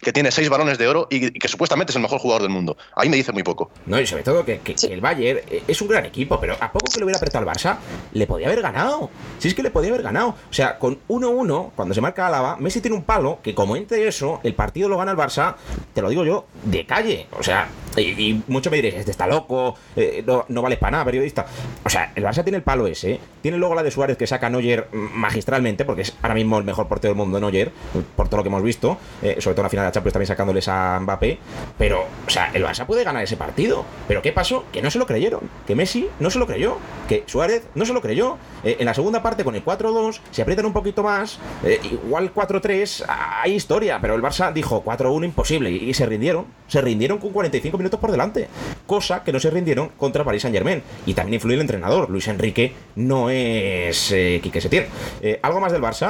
[0.00, 2.50] que tiene seis balones de oro y, y que supuestamente es el mejor jugador del
[2.50, 2.76] mundo.
[2.96, 3.70] Ahí me dice muy poco.
[3.86, 6.56] No, y sobre todo que, que- que el Bayern eh, es un gran equipo, pero
[6.58, 7.76] a poco que le hubiera apretado al Barça,
[8.12, 9.10] le podía haber ganado.
[9.38, 10.30] Si es que le podía haber ganado.
[10.30, 14.08] O sea, con 1-1, cuando se marca Álava, Messi tiene un palo que, como entre
[14.08, 15.54] eso, el partido lo gana el Barça,
[15.94, 17.28] te lo digo yo, de calle.
[17.38, 18.00] O sea, y,
[18.30, 21.46] y mucho me diréis, este está loco, eh, no, no vale para nada, periodista.
[21.84, 24.50] O sea, el Barça tiene el palo ese, tiene luego la de Suárez que saca
[24.50, 27.70] Neuer mm, magistralmente, porque es ahora mismo el mejor portero del mundo, Neuer,
[28.16, 30.12] por todo lo que hemos visto, eh, sobre todo en la final de la Champions
[30.12, 31.38] también sacándoles a Mbappé.
[31.76, 33.84] Pero, o sea, el Barça puede ganar ese partido.
[34.06, 34.64] Pero ¿qué pasó?
[34.72, 35.40] Que no se lo creyeron.
[35.66, 36.78] Que Messi no se lo creyó.
[37.08, 38.36] Que Suárez no se lo creyó.
[38.64, 41.38] Eh, en la segunda parte, con el 4-2, se aprietan un poquito más.
[41.64, 43.98] eh, igual 4-3, hay historia.
[44.00, 45.70] Pero el Barça dijo 4-1 imposible.
[45.70, 46.46] Y, se rindieron.
[46.68, 48.48] Se rindieron con 45 minutos por delante.
[48.86, 50.82] Cosa que no se rindieron contra Paris Saint Germain.
[51.06, 52.10] Y también influye el entrenador.
[52.10, 54.86] Luis Enrique no es eh, Quique Setién.
[55.20, 56.08] Eh, ¿Algo más del Barça?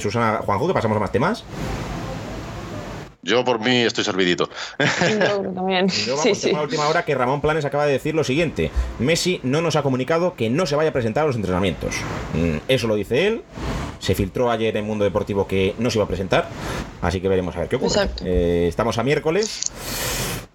[0.00, 1.44] Susana Juanjo, que pasamos a más temas.
[3.24, 4.48] Yo por mí estoy servidito.
[4.78, 5.86] Yo también.
[5.90, 6.50] Y luego Sí, vamos sí.
[6.50, 8.70] a la última hora que Ramón Planes acaba de decir lo siguiente.
[8.98, 11.94] Messi no nos ha comunicado que no se vaya a presentar a los entrenamientos.
[12.34, 13.42] Mm, Eso lo dice él.
[13.98, 16.48] Se filtró ayer en Mundo Deportivo que no se iba a presentar.
[17.00, 17.88] Así que veremos a ver qué ocurre.
[17.92, 18.24] Exacto.
[18.26, 19.62] Eh, estamos a miércoles.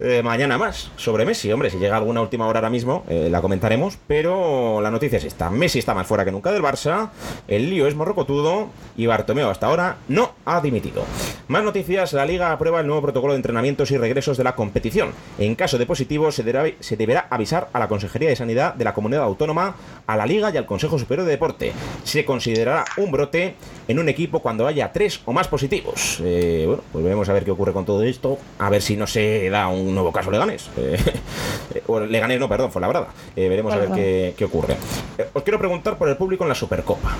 [0.02, 1.52] Eh, mañana más sobre Messi.
[1.52, 3.98] Hombre, si llega alguna última hora ahora mismo, eh, la comentaremos.
[4.08, 7.10] Pero la noticia es esta: Messi está más fuera que nunca del Barça.
[7.50, 8.70] El lío es morrocotudo.
[8.96, 11.04] Y Bartomeo hasta ahora no ha dimitido.
[11.50, 15.12] Más noticias: la Liga aprueba el nuevo protocolo de entrenamientos y regresos de la competición.
[15.38, 18.86] En caso de positivo, se deberá, se deberá avisar a la Consejería de Sanidad de
[18.86, 19.76] la Comunidad Autónoma,
[20.10, 21.72] a la Liga y al Consejo Superior de Deporte.
[22.04, 23.56] Se considerará un brote
[23.88, 26.20] en un equipo cuando haya tres o más positivos.
[26.24, 28.40] Eh, bueno, pues veremos a ver qué ocurre con todo esto.
[28.58, 30.70] A ver si no se da un nuevo caso Leganés.
[30.78, 30.98] Eh,
[31.76, 33.08] eh, o Leganés, no, perdón, fue la verdad.
[33.36, 34.78] veremos a ver qué, qué ocurre.
[35.18, 37.16] Eh, os quiero preguntar por el público en la Supercopa.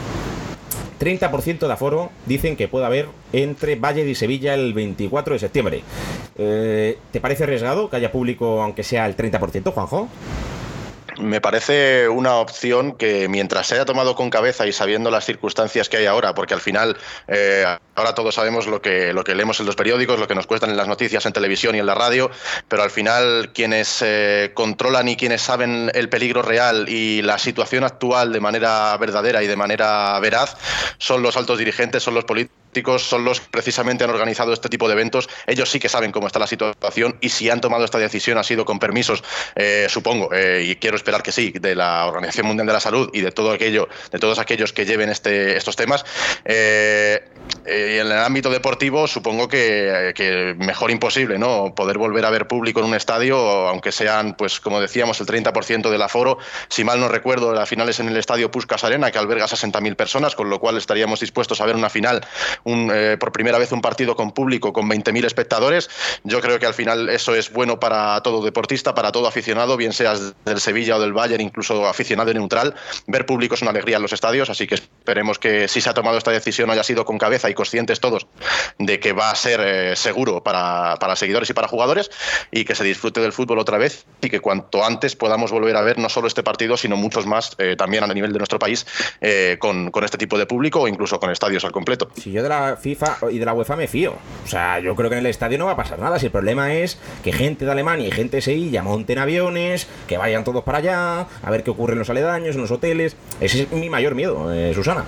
[1.00, 5.82] 30% de aforo dicen que puede haber entre Valle y Sevilla el 24 de septiembre.
[6.38, 10.10] Eh, ¿Te parece arriesgado que haya público aunque sea el 30%, Juanjo?
[11.20, 15.90] Me parece una opción que mientras se haya tomado con cabeza y sabiendo las circunstancias
[15.90, 19.60] que hay ahora, porque al final eh, ahora todos sabemos lo que, lo que leemos
[19.60, 21.96] en los periódicos, lo que nos cuestan en las noticias en televisión y en la
[21.96, 22.32] radio,
[22.68, 27.84] pero al final quienes eh, controlan y quienes saben el peligro real y la situación
[27.84, 30.56] actual de manera verdadera y de manera veraz
[30.98, 32.59] son los altos dirigentes, son los políticos
[32.98, 35.30] son los que precisamente han organizado este tipo de eventos.
[35.48, 38.44] Ellos sí que saben cómo está la situación y si han tomado esta decisión ha
[38.44, 39.24] sido con permisos,
[39.56, 43.10] eh, supongo, eh, y quiero esperar que sí, de la Organización Mundial de la Salud
[43.14, 46.06] y de todo aquello, de todos aquellos que lleven este, estos temas.
[46.46, 47.22] Eh,
[47.66, 51.74] eh, en el ámbito deportivo, supongo que, que mejor imposible, ¿no?
[51.76, 55.90] Poder volver a ver público en un estadio, aunque sean, pues, como decíamos, el 30%
[55.90, 56.38] del aforo.
[56.68, 59.96] Si mal no recuerdo, la final es en el estadio Puskas Arena, que alberga 60.000
[59.96, 62.26] personas, con lo cual estaríamos dispuestos a ver una final,
[62.64, 65.90] un, eh, por primera vez un partido con público, con 20.000 espectadores.
[66.24, 69.94] Yo creo que al final eso es bueno para todo deportista, para todo aficionado, bien
[69.94, 72.76] seas del Sevilla o del Bayern, incluso aficionado neutral.
[73.08, 75.94] Ver público es una alegría en los estadios, así que esperemos que si se ha
[75.94, 78.28] tomado esta decisión haya sido con cabeza y conscientes todos
[78.78, 82.10] de que va a ser eh, seguro para, para, seguidores y para jugadores
[82.52, 85.82] y que se disfrute del fútbol otra vez y que cuanto antes podamos volver a
[85.82, 88.86] ver no solo este partido, sino muchos más eh, también a nivel de nuestro país
[89.22, 92.10] eh, con, con, este tipo de público o incluso con estadios al completo.
[92.16, 95.10] Si yo de la FIFA y de la UEFA me fío, o sea, yo creo
[95.10, 96.20] que en el estadio no va a pasar nada.
[96.20, 100.18] Si el problema es que gente de Alemania y gente de Sevilla monten aviones, que
[100.18, 103.16] vayan todos para allá, a ver qué ocurre en los aledaños, en los hoteles.
[103.40, 105.06] Ese es mi mayor miedo, eh, Susana.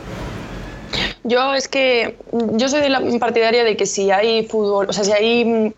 [1.24, 2.18] Yo es que
[2.54, 5.74] yo soy de la partidaria de que si hay fútbol, o sea, si hay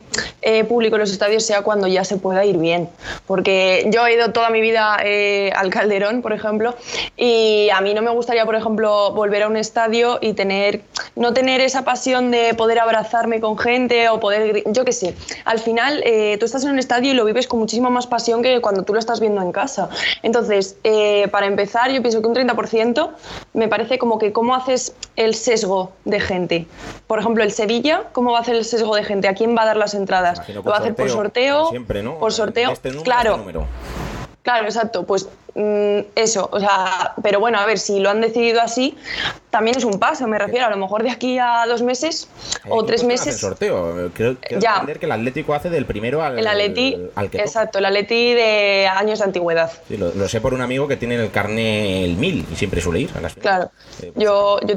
[0.45, 2.89] eh, público en los estadios sea cuando ya se pueda ir bien.
[3.25, 6.75] Porque yo he ido toda mi vida eh, al Calderón, por ejemplo,
[7.17, 10.81] y a mí no me gustaría, por ejemplo, volver a un estadio y tener,
[11.15, 15.15] no tener esa pasión de poder abrazarme con gente o poder, yo qué sé.
[15.45, 18.41] Al final, eh, tú estás en un estadio y lo vives con muchísima más pasión
[18.43, 19.89] que cuando tú lo estás viendo en casa.
[20.21, 20.77] Entonces,
[21.31, 23.11] para empezar, yo pienso que un 30%
[23.53, 26.67] me parece como que cómo haces el sesgo de gente.
[27.07, 29.27] Por ejemplo, el Sevilla, ¿cómo va a hacer el sesgo de gente?
[29.27, 30.32] ¿A quién va a dar las entradas?
[30.53, 31.69] ¿Lo va a hacer por sorteo?
[31.69, 32.17] siempre, ¿no?
[32.19, 32.71] Por sorteo.
[32.71, 33.29] Este número, claro.
[33.31, 33.67] este número.
[34.41, 35.05] Claro, exacto.
[35.05, 38.95] Pues eso, o sea, pero bueno, a ver, si lo han decidido así,
[39.51, 40.65] también es un paso, me refiero.
[40.65, 42.27] A lo mejor de aquí a dos meses
[42.67, 43.37] o Eh, tres ¿cómo hacen meses.
[43.39, 44.11] sorteo.
[44.15, 44.71] Creo, quiero Ya.
[44.73, 47.43] entender que el Atlético hace del primero al, El Atleti, al que toca.
[47.49, 49.71] exacto, el Atleti de años de antigüedad.
[49.87, 52.55] Sí, lo, lo sé por un amigo que tiene en el carné el 1000 y
[52.55, 53.35] siempre suele ir a las.
[53.35, 53.69] Claro,
[54.01, 54.75] Eh, yo, yo,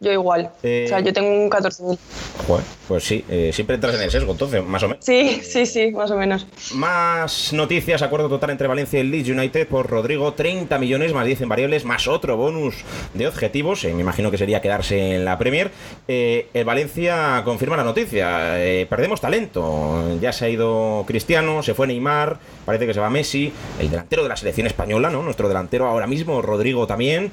[0.00, 0.50] yo igual.
[0.62, 1.98] Eh, O sea, yo tengo un 14.000.
[2.46, 5.04] Joder, pues sí, eh, siempre entras en el sesgo, entonces, más o menos.
[5.04, 6.46] Sí, sí, sí, más o menos.
[6.74, 11.26] Más noticias, acuerdo total entre Valencia y el Leeds United por Rodrigo, 30 millones más
[11.26, 12.76] 10 en variables, más otro bonus
[13.14, 15.70] de objetivos, eh, me imagino que sería quedarse en la Premier.
[16.08, 21.74] Eh, el Valencia confirma la noticia, eh, perdemos talento, ya se ha ido Cristiano, se
[21.74, 25.22] fue Neymar, parece que se va Messi, el delantero de la selección española, ¿no?
[25.22, 27.30] Nuestro delantero ahora mismo, Rodrigo también.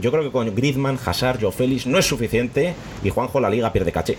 [0.00, 3.72] Yo creo que con Griezmann, Hazard, Joe Félix no es suficiente y Juanjo la liga
[3.72, 4.16] pierde caché.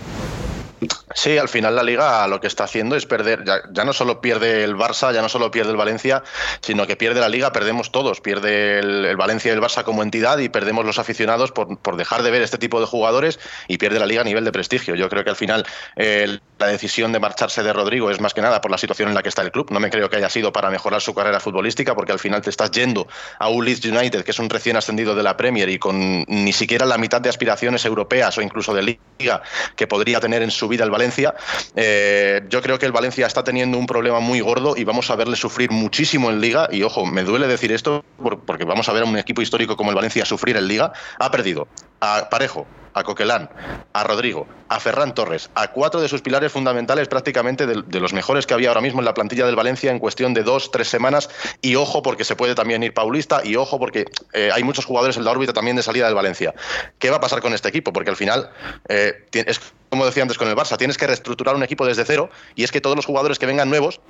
[1.14, 4.64] Sí, al final la liga lo que está haciendo es perder, ya, no solo pierde
[4.64, 6.22] el Barça, ya no solo pierde el Valencia,
[6.60, 10.02] sino que pierde la liga, perdemos todos, pierde el, el Valencia y el Barça como
[10.02, 13.78] entidad y perdemos los aficionados por, por dejar de ver este tipo de jugadores y
[13.78, 14.94] pierde la liga a nivel de prestigio.
[14.94, 15.66] Yo creo que al final
[15.96, 19.14] eh, la decisión de marcharse de Rodrigo es más que nada por la situación en
[19.14, 19.70] la que está el club.
[19.70, 22.50] No me creo que haya sido para mejorar su carrera futbolística, porque al final te
[22.50, 23.06] estás yendo
[23.38, 26.52] a un Leeds United, que es un recién ascendido de la Premier y con ni
[26.52, 29.42] siquiera la mitad de aspiraciones europeas o incluso de liga
[29.76, 31.34] que podría tener en su vida el Valencia.
[31.76, 35.16] Eh, yo creo que el Valencia está teniendo un problema muy gordo y vamos a
[35.16, 36.68] verle sufrir muchísimo en liga.
[36.72, 39.76] Y ojo, me duele decir esto por- porque vamos a ver a un equipo histórico
[39.76, 40.92] como el Valencia sufrir en liga.
[41.18, 41.68] Ha perdido
[42.00, 43.48] a Parejo, a Coquelán,
[43.92, 48.46] a Rodrigo, a Ferran Torres, a cuatro de sus pilares fundamentales prácticamente de, los mejores
[48.46, 51.30] que había ahora mismo en la plantilla del Valencia en cuestión de dos, tres semanas.
[51.62, 55.16] Y ojo porque se puede también ir Paulista y ojo porque eh, hay muchos jugadores
[55.16, 56.54] en la órbita también de salida del Valencia.
[56.98, 57.92] ¿Qué va a pasar con este equipo?
[57.92, 58.50] Porque al final
[58.88, 59.60] eh, es
[59.92, 62.72] como decía antes con el Barça, tienes que reestructurar un equipo desde cero y es
[62.72, 64.00] que todos los jugadores que vengan nuevos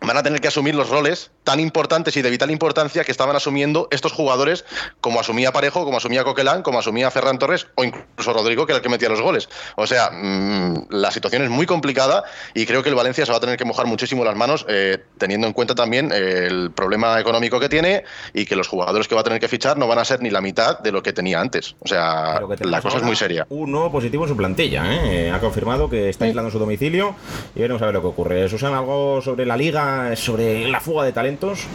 [0.00, 3.36] van a tener que asumir los roles tan importantes y de vital importancia que estaban
[3.36, 4.64] asumiendo estos jugadores
[5.02, 8.78] como asumía Parejo, como asumía Coquelán, como asumía Ferran Torres o incluso Rodrigo, que era
[8.78, 9.50] el que metía los goles.
[9.76, 13.36] O sea, mm, la situación es muy complicada y creo que el Valencia se va
[13.36, 17.20] a tener que mojar muchísimo las manos eh, teniendo en cuenta también eh, el problema
[17.20, 19.98] económico que tiene y que los jugadores que va a tener que fichar no van
[19.98, 21.76] a ser ni la mitad de lo que tenía antes.
[21.80, 23.46] O sea, la cosa es muy seria.
[23.50, 25.17] Un nuevo positivo en su plantilla, ¿eh?
[25.32, 27.14] Ha confirmado que está aislando su domicilio
[27.54, 28.48] y veremos a ver lo que ocurre.
[28.48, 31.66] Susana, algo sobre la liga, sobre la fuga de talentos.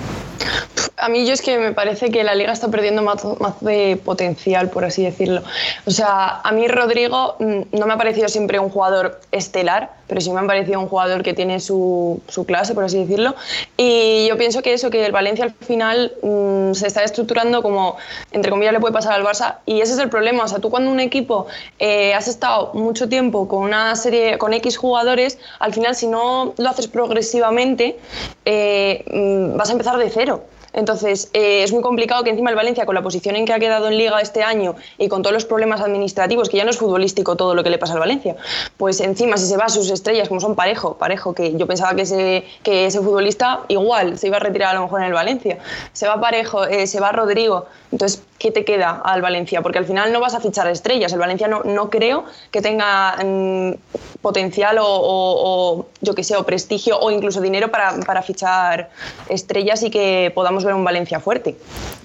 [0.98, 4.00] A mí yo es que me parece que la liga está perdiendo más, más de
[4.06, 5.42] potencial, por así decirlo.
[5.86, 10.22] O sea, a mí Rodrigo mm, no me ha parecido siempre un jugador estelar, pero
[10.22, 13.36] sí me ha parecido un jugador que tiene su, su clase, por así decirlo.
[13.76, 17.98] Y yo pienso que eso, que el Valencia al final mm, se está estructurando como,
[18.32, 19.56] entre comillas, le puede pasar al Barça.
[19.66, 20.44] Y ese es el problema.
[20.44, 21.48] O sea, tú cuando un equipo
[21.80, 26.54] eh, has estado mucho tiempo con una serie, con X jugadores, al final si no
[26.58, 27.98] lo haces progresivamente,
[28.46, 30.44] eh, mm, vas a empezar de cero.
[30.74, 33.60] Entonces, eh, es muy complicado que encima el Valencia, con la posición en que ha
[33.60, 36.78] quedado en Liga este año y con todos los problemas administrativos, que ya no es
[36.78, 38.36] futbolístico todo lo que le pasa al Valencia,
[38.78, 41.96] pues encima si se va a sus estrellas, como son Parejo, Parejo, que yo pensaba
[41.96, 45.14] que ese, que ese futbolista igual se iba a retirar a lo mejor en el
[45.14, 45.60] Valencia,
[45.94, 49.62] se va Parejo, eh, se va Rodrigo, entonces, ¿qué te queda al Valencia?
[49.62, 53.16] Porque al final no vas a fichar estrellas, el Valencia no, no creo que tenga
[53.24, 53.72] mm,
[54.22, 58.90] potencial o, yo que sé, o prestigio o incluso dinero para, para fichar
[59.30, 61.56] estrellas y que podamos ver un Valencia fuerte.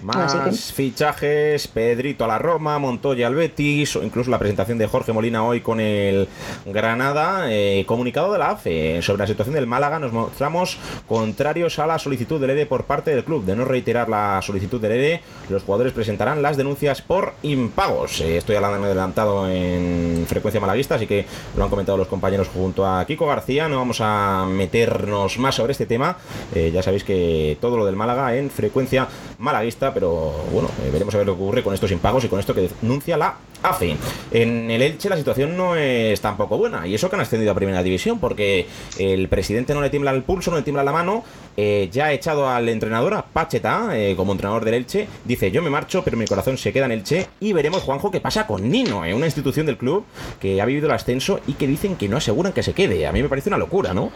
[0.02, 5.12] Más fichajes, Pedrito a la Roma, Montoya al Betis, o incluso la presentación de Jorge
[5.12, 6.28] Molina hoy con el
[6.66, 7.46] Granada.
[7.50, 11.98] Eh, comunicado de la AFE sobre la situación del Málaga, nos mostramos contrarios a la
[11.98, 13.44] solicitud del ERE por parte del club.
[13.44, 18.20] De no reiterar la solicitud del ERE, los jugadores presentarán las denuncias por impagos.
[18.20, 22.86] Eh, estoy hablando adelantado en frecuencia malaguista, así que lo han comentado los compañeros junto
[22.86, 23.68] a Kiko García.
[23.68, 26.18] No vamos a meternos más sobre este tema.
[26.54, 31.14] Eh, ya sabéis que todo lo del Málaga en frecuencia malaguista, pero bueno, eh, veremos
[31.14, 33.96] a ver lo que ocurre con estos impagos y con esto que denuncia la AFE.
[34.30, 37.54] En el Elche la situación no es tampoco buena y eso que han ascendido a
[37.54, 38.66] primera división porque
[38.98, 41.24] el presidente no le tiembla el pulso, no le tiembla la mano,
[41.56, 45.62] eh, ya ha echado al entrenador, a Pacheta, eh, como entrenador del Elche, dice yo
[45.62, 48.68] me marcho pero mi corazón se queda en Elche y veremos Juanjo qué pasa con
[48.70, 50.04] Nino, eh, una institución del club
[50.40, 53.06] que ha vivido el ascenso y que dicen que no aseguran que se quede.
[53.06, 54.12] A mí me parece una locura, ¿no?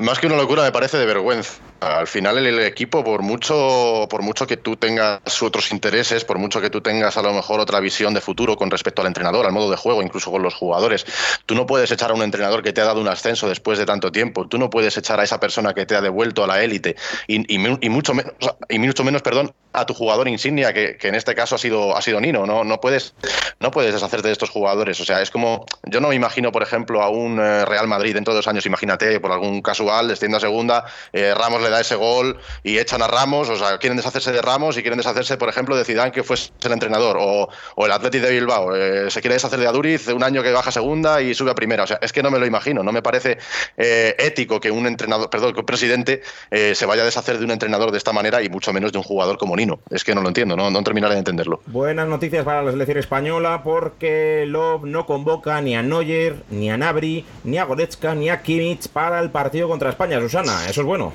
[0.00, 1.60] Más que una locura, me parece de vergüenza.
[1.80, 6.60] Al final el, equipo, por mucho, por mucho que tú tengas otros intereses, por mucho
[6.62, 9.52] que tú tengas a lo mejor otra visión de futuro con respecto al entrenador, al
[9.52, 11.04] modo de juego, incluso con los jugadores,
[11.46, 13.86] tú no puedes echar a un entrenador que te ha dado un ascenso después de
[13.86, 14.48] tanto tiempo.
[14.48, 17.58] Tú no puedes echar a esa persona que te ha devuelto a la élite y,
[17.88, 18.32] mucho menos,
[18.68, 22.02] y mucho menos, perdón, a tu jugador insignia, que, en este caso ha sido, ha
[22.02, 22.46] sido Nino.
[22.46, 23.14] No, no puedes,
[23.60, 25.00] no puedes deshacerte de estos jugadores.
[25.00, 28.14] O sea, es como yo no me imagino, por ejemplo, a un eh, Real Madrid
[28.14, 28.66] dentro de dos años.
[28.66, 33.02] Imagínate, por algún casual, desciende a segunda, eh, Ramos le da ese gol y echan
[33.02, 36.12] a Ramos, o sea, quieren deshacerse de Ramos y quieren deshacerse, por ejemplo, de Zidane,
[36.12, 37.48] que fue el entrenador, o,
[37.84, 41.22] el Athletic de Bilbao, eh, se quiere deshacer de Aduriz un año que baja segunda
[41.22, 43.38] y sube a primera, o sea, es que no me lo imagino, no me parece
[43.76, 47.50] eh, ético que un entrenador, perdón, que un presidente se vaya a deshacer de un
[47.50, 50.22] entrenador de esta manera y mucho menos de un jugador como Nino, es que no
[50.22, 51.60] lo entiendo, no, no terminaré de entenderlo.
[51.66, 56.76] Buenas noticias para la selección española porque Love no convoca ni a Neuer, ni a
[56.76, 60.86] Nabri, ni a Goretzka, ni a Kimmich para el partido contra España, Susana, eso es
[60.86, 61.12] bueno.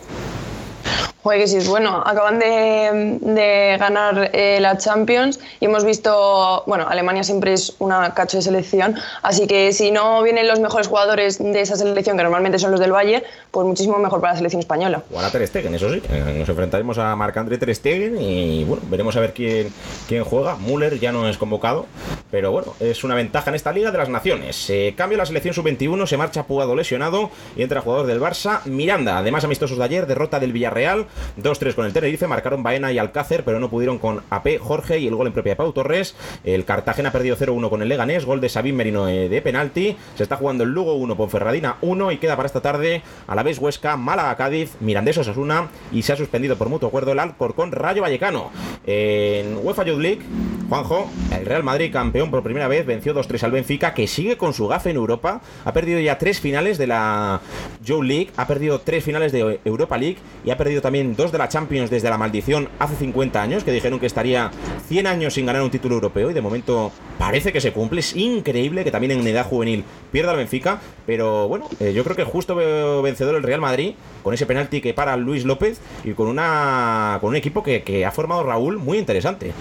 [1.26, 2.04] Joder, que sí bueno.
[2.06, 8.38] Acaban de, ganar eh, la Champions y hemos visto, bueno, Alemania siempre es una cacho
[8.38, 12.60] de selección, así que si no vienen los mejores jugadores de esa selección, que normalmente
[12.60, 15.02] son los del Valle, pues muchísimo mejor para la selección española.
[15.12, 16.00] O a Ter Stegen, eso sí.
[16.12, 19.74] Eh, nos enfrentaremos a Marc-André Ter Stegen y bueno, veremos a ver quién,
[20.08, 20.58] quién juega.
[20.58, 21.88] Müller ya no es convocado,
[22.30, 24.58] pero bueno, es una ventaja en esta Liga de las Naciones.
[24.58, 29.18] Se cambia la selección sub-21, se marcha Pugado lesionado y entra jugador del Barça, Miranda.
[29.18, 31.08] Además, amistosos de ayer, derrota del Villarreal
[31.41, 35.08] 2-3 con el Tenerife, marcaron Baena y Alcácer, pero no pudieron con AP, Jorge y
[35.08, 36.15] el gol en propia de Pau Torres.
[36.43, 39.95] El Cartagena ha perdido 0-1 con el Leganés, gol de Sabín Merino eh, de penalti.
[40.15, 43.43] Se está jugando el Lugo 1, Ponferradina 1 y queda para esta tarde a la
[43.43, 47.71] vez Huesca, Málaga, Cádiz, Mirandés Osasuna y se ha suspendido por mutuo acuerdo el Alcorcón
[47.71, 48.51] Rayo Vallecano.
[48.86, 50.21] En UEFA Youth League,
[50.69, 54.54] Juanjo, el Real Madrid campeón por primera vez, venció 2-3 al Benfica, que sigue con
[54.54, 55.41] su gafe en Europa.
[55.63, 57.41] Ha perdido ya tres finales de la
[57.84, 61.38] Youth League, ha perdido tres finales de Europa League y ha perdido también dos de
[61.38, 64.52] la Champions desde la maldición hace 50 años, que dijeron que estaría
[64.88, 68.00] 100 años sin ganar un título europeo y de momento parece que se cumple.
[68.00, 72.15] Es increíble que también en edad juvenil pierda el Benfica, pero bueno, eh, yo creo
[72.15, 72.56] que justo
[73.02, 77.30] vencedor el Real Madrid con ese penalti que para Luis López y con, una, con
[77.30, 79.54] un equipo que, que ha formado Raúl muy interesante.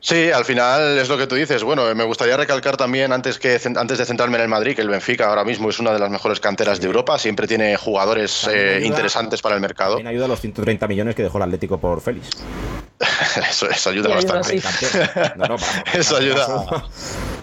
[0.00, 1.62] Sí, al final es lo que tú dices.
[1.62, 4.88] Bueno, me gustaría recalcar también, antes, que, antes de centrarme en el Madrid, que el
[4.88, 8.80] Benfica ahora mismo es una de las mejores canteras de Europa, siempre tiene jugadores eh,
[8.82, 9.96] interesantes para el mercado.
[9.96, 12.30] También ayuda a los 130 millones que dejó el Atlético por Félix.
[13.50, 14.56] eso, ayuda bastante.
[15.94, 16.88] eso ayuda.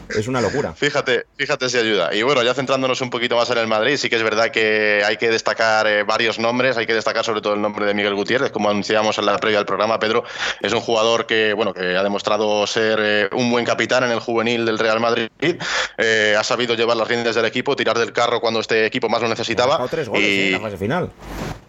[0.09, 0.73] Es una locura.
[0.73, 2.13] Fíjate, fíjate si ayuda.
[2.13, 5.03] Y bueno, ya centrándonos un poquito más en el Madrid, sí que es verdad que
[5.05, 8.15] hay que destacar eh, varios nombres, hay que destacar sobre todo el nombre de Miguel
[8.15, 10.23] Gutiérrez, como anunciábamos en la previa del programa, Pedro,
[10.61, 14.19] es un jugador que, bueno, que ha demostrado ser eh, un buen capitán en el
[14.19, 15.29] juvenil del Real Madrid,
[15.97, 19.21] eh, ha sabido llevar las riendas del equipo, tirar del carro cuando este equipo más
[19.21, 19.85] lo necesitaba.
[19.89, 20.47] Tres goles y...
[20.47, 21.11] en la fase final.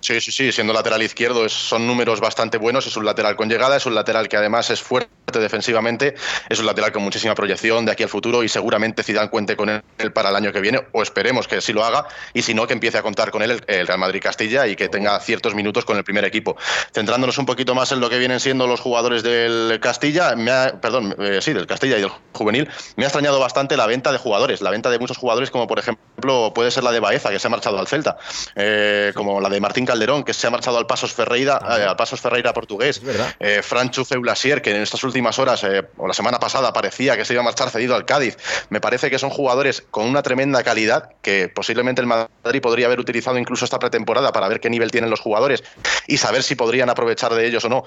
[0.01, 3.77] Sí, sí, sí, siendo lateral izquierdo son números bastante buenos, es un lateral con llegada,
[3.77, 6.15] es un lateral que además es fuerte defensivamente,
[6.49, 9.69] es un lateral con muchísima proyección de aquí al futuro y seguramente Zidane cuente con
[9.69, 12.67] él para el año que viene, o esperemos que así lo haga, y si no,
[12.67, 15.85] que empiece a contar con él el, Real Madrid Castilla y que tenga ciertos minutos
[15.85, 16.57] con el primer equipo.
[16.93, 21.15] Centrándonos un poquito más en lo que vienen siendo los jugadores del Castilla, me perdón,
[21.19, 24.63] eh, sí, del Castilla y del juvenil, me ha extrañado bastante la venta de jugadores,
[24.63, 27.47] la venta de muchos jugadores como por ejemplo puede ser la de Baeza, que se
[27.47, 28.17] ha marchado al Celta,
[28.55, 31.97] eh, como la de Martín Calderón, que se ha marchado al Pasos Ferreira, eh, al
[31.97, 33.01] Pasos Ferreira portugués,
[33.41, 35.65] eh, Franchu Feulasier, que en estas últimas horas
[35.97, 38.37] o la semana pasada parecía que se iba a marchar cedido al Cádiz.
[38.71, 43.01] Me parece que son jugadores con una tremenda calidad que posiblemente el Madrid podría haber
[43.01, 45.63] utilizado incluso esta pretemporada para ver qué nivel tienen los jugadores
[46.07, 47.85] y saber si podrían aprovechar de ellos o no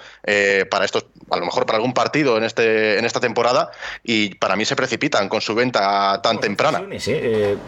[0.69, 3.71] para estos, a lo mejor para algún partido en este en esta temporada
[4.03, 6.79] y para mí se precipitan con su venta tan temprana.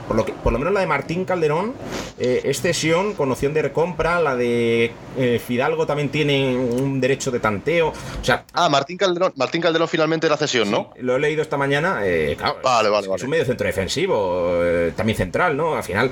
[0.08, 1.73] por, lo que, por lo menos la de Martín Calderón
[2.19, 7.39] es cesión con opción de recompra, la de eh, Fidalgo también tiene un derecho de
[7.39, 7.89] tanteo.
[7.89, 10.91] O sea, ah, Martín Calderón, Martín Calderón finalmente la cesión, ¿no?
[10.99, 11.99] Lo he leído esta mañana.
[12.03, 15.75] Eh, vale, vale, es, un medio centro defensivo, eh, también central, ¿no?
[15.75, 16.11] Al final,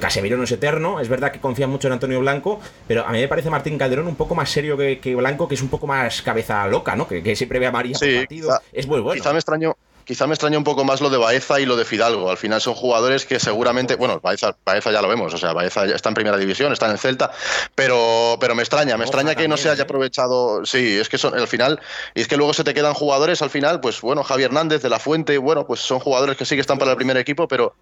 [0.00, 1.00] Casemiro no es eterno.
[1.00, 4.06] Es verdad que confía mucho en Antonio Blanco, pero a mí me parece Martín Calderón
[4.06, 7.06] un poco más serio que, Blanco, que es un poco más cabeza loca, ¿no?
[7.06, 8.60] Que, siempre ve a María sí, partido.
[8.72, 9.20] es muy bueno.
[9.20, 11.84] Quizá me extraño quizá me extraña un poco más lo de Baeza y lo de
[11.84, 12.30] Fidalgo.
[12.30, 15.84] Al final son jugadores que seguramente, bueno, Baeza, Baeza ya lo vemos, o sea, Baeza
[15.86, 17.32] está en primera división, está en el Celta,
[17.74, 20.64] pero, pero me extraña, me extraña que no se haya aprovechado.
[20.64, 21.80] Sí, es que son al final,
[22.14, 24.88] y es que luego se te quedan jugadores al final, pues bueno, Javier Hernández de
[24.88, 27.74] la Fuente, bueno, pues son jugadores que sí que están para el primer equipo, pero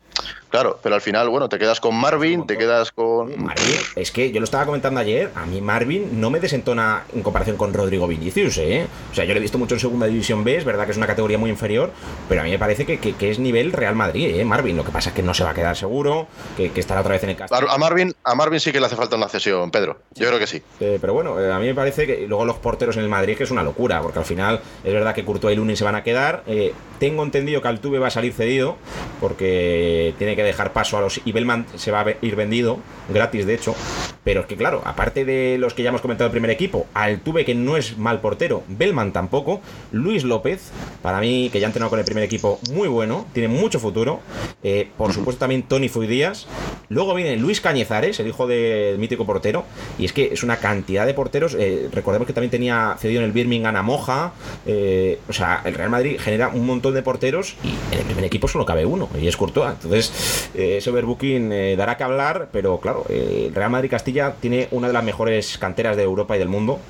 [0.49, 3.43] claro, pero al final, bueno, te quedas con Marvin, te quedas con.
[3.43, 7.23] Marvin, es que yo lo estaba comentando ayer, a mí Marvin no me desentona en
[7.23, 8.87] comparación con Rodrigo Vinicius, ¿eh?
[9.11, 10.97] O sea, yo lo he visto mucho en segunda división B, es verdad que es
[10.97, 11.93] una categoría muy inferior,
[12.29, 14.45] pero a mí me parece que, que, es nivel Real Madrid, ¿eh?
[14.45, 14.77] Marvin.
[14.77, 17.13] Lo que pasa es que no se va a quedar seguro, que, que estará otra
[17.13, 17.71] vez en el castillo.
[17.71, 19.99] A Marvin, a Marvin sí que le hace falta una cesión, Pedro.
[20.15, 20.63] Yo creo que sí.
[20.81, 23.37] Eh, pero bueno, eh, a mí me parece que luego los porteros en el Madrid
[23.37, 25.95] que es una locura, porque al final es verdad que Courtois y Lunin se van
[25.95, 26.43] a quedar.
[26.47, 28.77] Eh, tengo entendido que Altuve va a salir cedido,
[29.21, 31.21] porque tiene que dejar paso a los.
[31.25, 33.75] Y Bellman se va a ir vendido, gratis de hecho.
[34.25, 37.45] Pero es que claro, aparte de los que ya hemos comentado el primer equipo, Altuve
[37.45, 40.71] que no es mal portero, Bellman tampoco, Luis López,
[41.03, 44.21] para mí que ya ha entrenado con el primer equipo, muy bueno, tiene mucho futuro.
[44.97, 46.47] por supuesto también Tony Fuy Díaz.
[46.89, 49.65] Luego viene Luis Cañizares, el hijo del mítico portero.
[49.99, 51.55] Y es que es una cantidad de porteros.
[51.59, 54.33] Eh, recordemos que también tenía cedido en el Birmingham a Moja.
[54.67, 58.25] Eh, o sea, el Real Madrid genera un montón de porteros y en el primer
[58.25, 59.73] equipo solo cabe uno, y es Courtois.
[59.73, 64.89] Entonces, eh, ese overbooking dará que hablar, pero claro, el Real Madrid Castilla tiene una
[64.89, 66.81] de las mejores canteras de Europa y del mundo.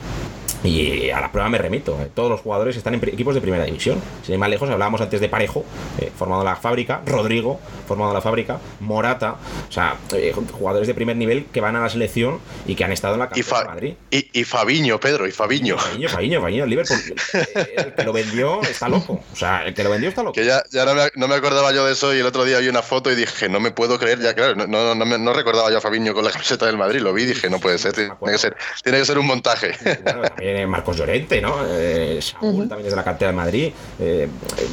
[0.62, 1.98] Y a la prueba me remito.
[2.00, 2.10] Eh.
[2.14, 4.00] Todos los jugadores están en equipos de primera división.
[4.22, 5.64] Sin ir más lejos, hablábamos antes de Parejo,
[5.98, 9.36] eh, formado en la fábrica, Rodrigo, formado en la fábrica, Morata,
[9.68, 12.92] o sea, eh, jugadores de primer nivel que van a la selección y que han
[12.92, 13.94] estado en la cantera de Madrid.
[14.10, 15.78] Y, y, Fabiño, Pedro, y Fabiño.
[15.78, 16.98] Fabiño, Fabiño, Fabiño, Liverpool.
[17.76, 19.20] el que lo vendió está loco.
[19.32, 20.34] O sea, el que lo vendió está loco.
[20.34, 22.58] Que ya, ya no, me, no, me, acordaba yo de eso y el otro día
[22.58, 25.32] vi una foto y dije, no me puedo creer, ya claro, no, no, no, no
[25.32, 27.78] recordaba yo a Fabiño con la camiseta del Madrid, lo vi y dije, no puede
[27.78, 29.72] ser, tiene que ser, tiene que ser un montaje.
[30.02, 30.22] Claro,
[30.66, 31.54] Marcos Llorente ¿no?
[31.66, 33.72] Eh, Saúl también es de la cantera de Madrid.
[33.98, 34.28] Eh,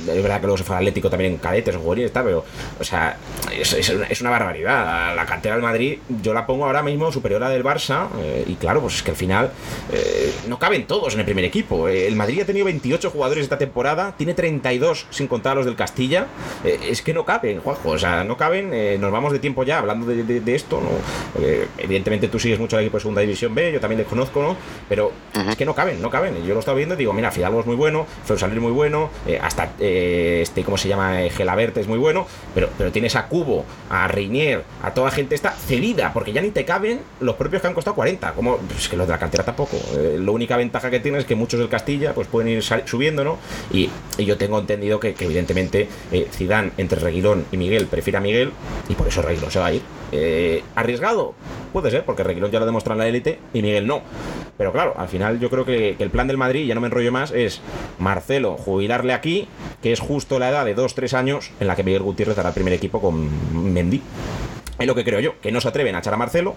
[0.08, 2.44] es verdad que luego se fue al Atlético también en cadetes o juvenil, está, pero,
[2.80, 3.18] o sea,
[3.52, 5.16] es, una barbaridad.
[5.16, 8.46] La cantera del Madrid, yo la pongo ahora mismo superior a la del Barça, eh,
[8.48, 9.52] y claro, pues es que al final
[10.48, 11.88] no caben todos en el primer equipo.
[11.88, 15.76] el Madrid ha tenido 28 jugadores esta temporada, tiene 32 sin contar a los del
[15.76, 16.28] Castilla.
[16.64, 19.00] es que no caben, Juanjo, o sea, no caben.
[19.00, 20.90] nos vamos de tiempo ya hablando de, esto, ¿no?
[21.78, 24.58] evidentemente tú sigues mucho al equipo de Segunda División B, yo también les conozco, ¿no?
[24.90, 27.60] Pero es que no caben, no caben yo lo estaba viendo y digo, mira, Fidalgo
[27.60, 31.24] es muy bueno, Feusalir muy bueno, eh, hasta eh, este, ¿cómo se llama?
[31.24, 35.36] Eh, Gelabert es muy bueno, pero, pero tienes a Cubo, a Reinier, a toda gente
[35.36, 38.88] esta cedida, porque ya ni te caben los propios que han costado 40, como pues
[38.88, 39.78] que los de la cantera tampoco.
[39.94, 43.38] la única ventaja que tienes es que muchos del Castilla pues pueden ir subiendo, ¿no?
[43.72, 45.88] Y, yo tengo entendido que, evidentemente
[46.32, 48.52] Zidane entre Reguilón y Miguel prefiere a Miguel
[48.90, 49.97] y por eso Reguilón se va a ir.
[50.76, 51.34] ¿Arriesgado?
[51.74, 54.02] Puede ser, porque Reguilón ya lo demostrado en la élite y Miguel no.
[54.58, 57.12] Pero claro, al final yo creo que, el plan del Madrid, ya no me enrollo
[57.12, 57.62] más, es
[58.00, 59.48] Marcelo jubilarle aquí,
[59.82, 62.56] que es justo la edad de 2-3 años en la que Miguel Gutiérrez dará el
[62.56, 64.02] primer equipo con Mendy.
[64.80, 66.56] Es lo que creo yo, que no se atreven a echar a Marcelo.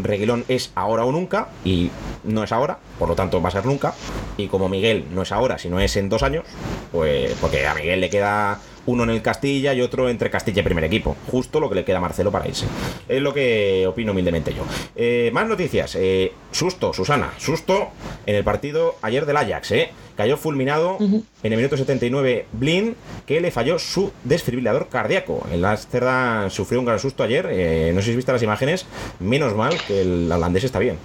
[0.00, 1.90] Reguilón es ahora o nunca, y
[2.24, 3.94] no es ahora, por lo tanto va a ser nunca.
[4.36, 6.44] Y como Miguel no es ahora, sino es en dos años,
[6.92, 10.64] pues porque a Miguel le queda uno en el Castilla y otro entre Castilla y
[10.64, 11.16] primer equipo.
[11.30, 12.66] Justo lo que le queda a Marcelo para irse.
[13.08, 14.64] Es lo que opino humildemente yo.
[14.96, 15.96] Eh, más noticias.
[15.96, 17.32] Eh, susto, Susana.
[17.38, 17.88] Susto
[18.26, 19.72] en el partido ayer del Ajax.
[19.72, 19.90] Eh.
[20.16, 22.94] Cayó fulminado en el minuto 79 Blin,
[23.26, 25.44] que le falló su desfibrilador cardíaco.
[25.52, 27.92] El Amsterdam sufrió un gran susto ayer.
[27.92, 28.86] no sé si viste las imágenes.
[29.18, 30.98] Menos mal que el holandés está bien.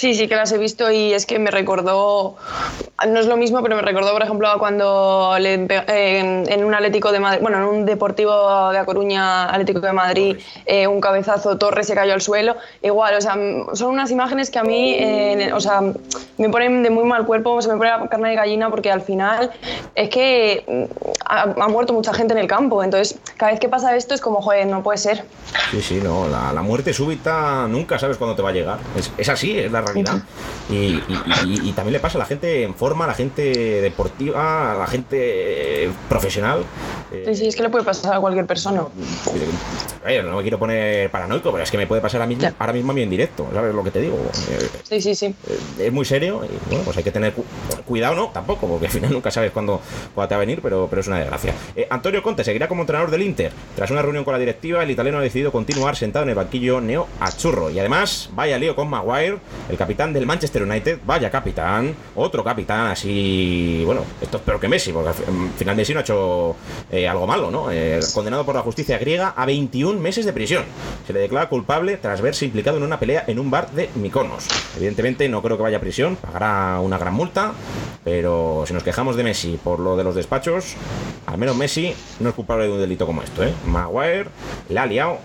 [0.00, 2.36] Sí, sí que las he visto y es que me recordó,
[3.06, 7.12] no es lo mismo, pero me recordó, por ejemplo, cuando le, eh, en un Atlético
[7.12, 11.58] de Madrid, bueno, en un Deportivo de A Coruña, Atlético de Madrid, eh, un cabezazo,
[11.58, 12.56] Torres se cayó al suelo.
[12.80, 13.36] Igual, o sea,
[13.74, 15.82] son unas imágenes que a mí, eh, o sea,
[16.38, 19.02] me ponen de muy mal cuerpo, se me pone la carne de gallina porque al
[19.02, 19.50] final
[19.94, 22.82] es que mm, ha, muerto mucha gente en el campo.
[22.82, 25.26] Entonces, cada vez que pasa esto es como, joder, no puede ser.
[25.70, 28.78] Sí, sí, no, la, muerte súbita nunca sabes cuándo te va a llegar.
[28.96, 29.82] Es, es así, es la
[30.70, 33.42] y, también le pasa a la gente en forma, a la gente
[33.80, 36.64] deportiva, a la gente profesional.
[37.24, 38.82] Sí, sí, es que le puede pasar a cualquier persona.
[38.82, 42.92] no me quiero poner paranoico, pero es que me puede pasar a mí, ahora mismo
[42.92, 44.16] a mí en directo, ¿sabes lo que te digo?
[44.88, 45.26] Sí, sí, sí.
[45.26, 47.32] Eh, es muy serio y bueno, pues hay que tener
[47.86, 48.28] cuidado, ¿no?
[48.28, 49.80] Tampoco, porque al final nunca sabes cuándo,
[50.14, 51.54] te va a venir, pero, pero es una desgracia.
[51.74, 53.52] Eh, Antonio Conte seguirá como entrenador del Inter.
[53.74, 56.80] Tras una reunión con la directiva, el italiano ha decidido continuar sentado en el banquillo
[56.80, 57.70] neo a churro.
[57.70, 59.38] Y además, vaya lío con Maguire
[59.70, 64.68] el capitán del Manchester United, vaya capitán, otro capitán así, bueno, esto es peor que
[64.68, 65.14] Messi, porque al
[65.56, 66.56] final Messi no ha hecho
[66.90, 67.70] eh, algo malo, ¿no?
[67.70, 70.64] Eh, condenado por la justicia griega a 21 meses de prisión.
[71.06, 74.48] Se le declara culpable tras verse implicado en una pelea en un bar de Mykonos.
[74.76, 77.52] Evidentemente no creo que vaya a prisión, pagará una gran multa,
[78.02, 80.74] pero si nos quejamos de Messi por lo de los despachos,
[81.26, 83.52] al menos Messi no es culpable de un delito como esto, ¿eh?
[83.66, 84.26] Maguire
[84.68, 85.18] la ha liado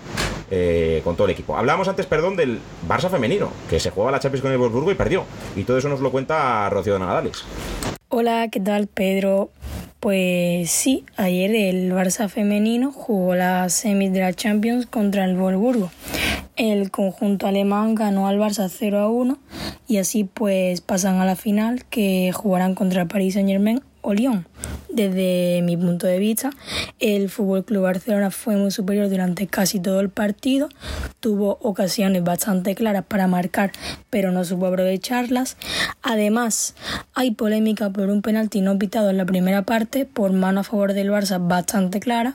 [0.48, 1.56] eh, con todo el equipo.
[1.56, 4.94] Hablábamos antes, perdón, del Barça femenino, que se jugaba la Champions con el Wolfsburgo y
[4.94, 5.24] perdió.
[5.54, 7.44] Y todo eso nos lo cuenta Rocío de.
[8.08, 9.50] Hola, ¿qué tal Pedro?
[10.00, 15.90] Pues sí, ayer el Barça femenino jugó la semis de Champions contra el Wolfsburgo.
[16.56, 19.38] El conjunto alemán ganó al Barça 0 a 1
[19.88, 24.14] y así pues pasan a la final que jugarán contra el Paris Saint Germain o
[24.14, 24.46] Lyon.
[24.96, 26.52] Desde mi punto de vista,
[27.00, 30.70] el Fútbol Club Barcelona fue muy superior durante casi todo el partido,
[31.20, 33.72] tuvo ocasiones bastante claras para marcar,
[34.08, 35.58] pero no supo aprovecharlas.
[36.00, 36.74] Además,
[37.12, 40.94] hay polémica por un penalti no pitado en la primera parte por mano a favor
[40.94, 42.32] del Barça bastante clara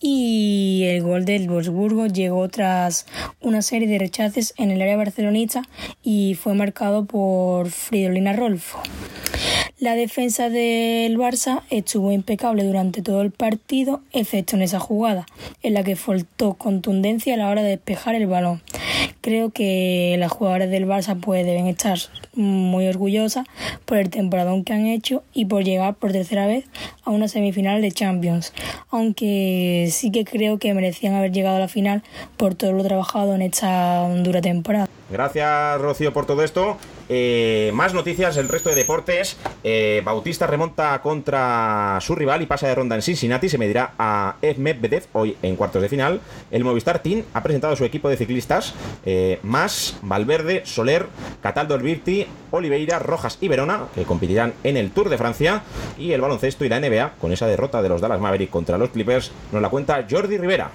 [0.00, 3.04] y el gol del Wolfsburgo llegó tras
[3.42, 5.60] una serie de rechaces en el área barcelonista
[6.02, 8.80] y fue marcado por Fridolina Rolfo.
[9.82, 15.26] La defensa del Barça estuvo impecable durante todo el partido, excepto en esa jugada,
[15.60, 18.62] en la que faltó contundencia a la hora de despejar el balón.
[19.22, 21.98] Creo que las jugadoras del Barça pues deben estar
[22.34, 23.44] muy orgullosas
[23.84, 26.64] por el temporadón que han hecho y por llegar por tercera vez
[27.02, 28.52] a una semifinal de Champions,
[28.88, 32.04] aunque sí que creo que merecían haber llegado a la final
[32.36, 34.88] por todo lo trabajado en esta dura temporada.
[35.10, 36.78] Gracias, Rocío, por todo esto.
[37.14, 39.36] Eh, más noticias, el resto de deportes.
[39.62, 43.50] Eh, Bautista remonta contra su rival y pasa de ronda en Cincinnati.
[43.50, 46.22] Se medirá a Ed Medvedev hoy en cuartos de final.
[46.50, 48.72] El Movistar Team ha presentado a su equipo de ciclistas:
[49.04, 51.04] eh, Mas, Valverde, Soler,
[51.42, 55.64] Cataldo Albirti, Oliveira, Rojas y Verona, que competirán en el Tour de Francia.
[55.98, 58.88] Y el baloncesto y la NBA, con esa derrota de los Dallas Mavericks contra los
[58.88, 60.70] Clippers, nos la cuenta Jordi Rivera.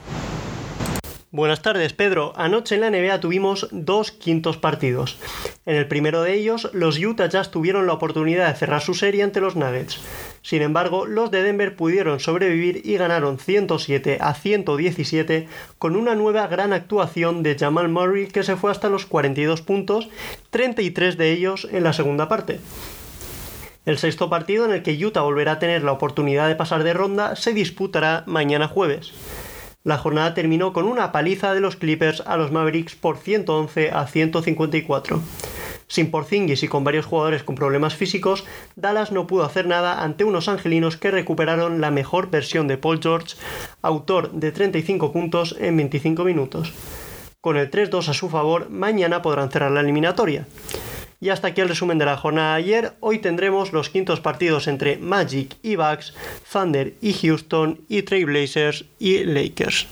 [1.37, 2.33] Buenas tardes, Pedro.
[2.35, 5.19] Anoche en la NBA tuvimos dos quintos partidos.
[5.67, 9.21] En el primero de ellos, los Utah Jazz tuvieron la oportunidad de cerrar su serie
[9.21, 9.99] ante los Nuggets.
[10.41, 16.47] Sin embargo, los de Denver pudieron sobrevivir y ganaron 107 a 117 con una nueva
[16.47, 20.09] gran actuación de Jamal Murray que se fue hasta los 42 puntos,
[20.49, 22.59] 33 de ellos en la segunda parte.
[23.85, 26.93] El sexto partido en el que Utah volverá a tener la oportunidad de pasar de
[26.93, 29.13] ronda se disputará mañana jueves.
[29.87, 34.05] La jornada terminó con una paliza de los Clippers a los Mavericks por 111 a
[34.05, 35.21] 154.
[35.87, 38.43] Sin Porzingis y con varios jugadores con problemas físicos,
[38.75, 42.99] Dallas no pudo hacer nada ante unos angelinos que recuperaron la mejor versión de Paul
[43.01, 43.37] George,
[43.81, 46.73] autor de 35 puntos en 25 minutos.
[47.39, 50.45] Con el 3-2 a su favor, mañana podrán cerrar la eliminatoria.
[51.19, 52.93] Y hasta aquí el resumen de la jornada de ayer.
[52.99, 56.13] Hoy tendremos los quintos partidos entre Magic y Bucks,
[56.51, 59.87] Thunder y Houston y Trailblazers y Lakers.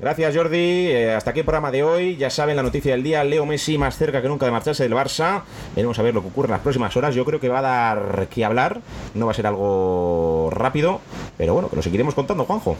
[0.00, 2.16] Gracias Jordi, Eh, hasta aquí el programa de hoy.
[2.16, 4.92] Ya saben la noticia del día, Leo Messi más cerca que nunca de marcharse del
[4.92, 5.42] Barça.
[5.76, 7.14] Veremos a ver lo que ocurre en las próximas horas.
[7.14, 8.80] Yo creo que va a dar que hablar,
[9.14, 11.00] no va a ser algo rápido,
[11.38, 12.76] pero bueno, que lo seguiremos contando, Juanjo.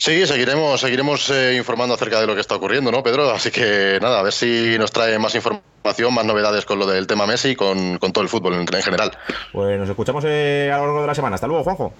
[0.00, 3.30] Sí, seguiremos, seguiremos eh, informando acerca de lo que está ocurriendo, ¿no, Pedro?
[3.30, 7.08] Así que nada, a ver si nos trae más información, más novedades con lo del
[7.08, 9.10] tema Messi y con, con todo el fútbol en, en general.
[9.52, 11.34] Pues nos escuchamos eh, a lo largo de la semana.
[11.34, 11.92] Hasta luego, Juanjo.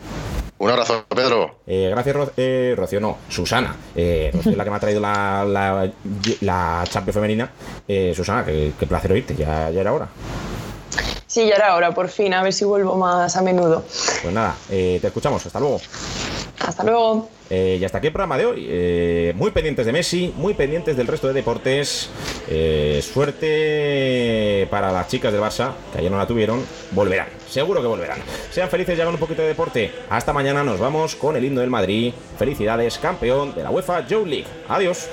[0.58, 1.58] Un abrazo, Pedro.
[1.66, 3.74] Eh, gracias, Ro eh, Rocío, no, Susana.
[3.96, 5.90] Eh, Rocío es la que me ha traído la, la,
[6.42, 7.50] la Champions femenina.
[7.88, 10.08] Eh, Susana, qué, qué placer oírte, ya, ya era hora.
[11.26, 13.84] Sí, ya era hora, por fin, a ver si vuelvo más a menudo.
[14.22, 15.80] Pues nada, eh, te escuchamos, hasta luego.
[16.60, 17.28] Hasta luego.
[17.50, 18.66] Eh, y hasta aquí el programa de hoy.
[18.68, 22.10] Eh, muy pendientes de Messi, muy pendientes del resto de deportes.
[22.48, 26.64] Eh, suerte para las chicas del Barça, que ayer no la tuvieron.
[26.90, 28.18] Volverán, seguro que volverán.
[28.50, 29.92] Sean felices y hagan un poquito de deporte.
[30.10, 32.12] Hasta mañana nos vamos con el himno del Madrid.
[32.38, 34.46] Felicidades, campeón de la UEFA Joe League.
[34.68, 35.08] Adiós.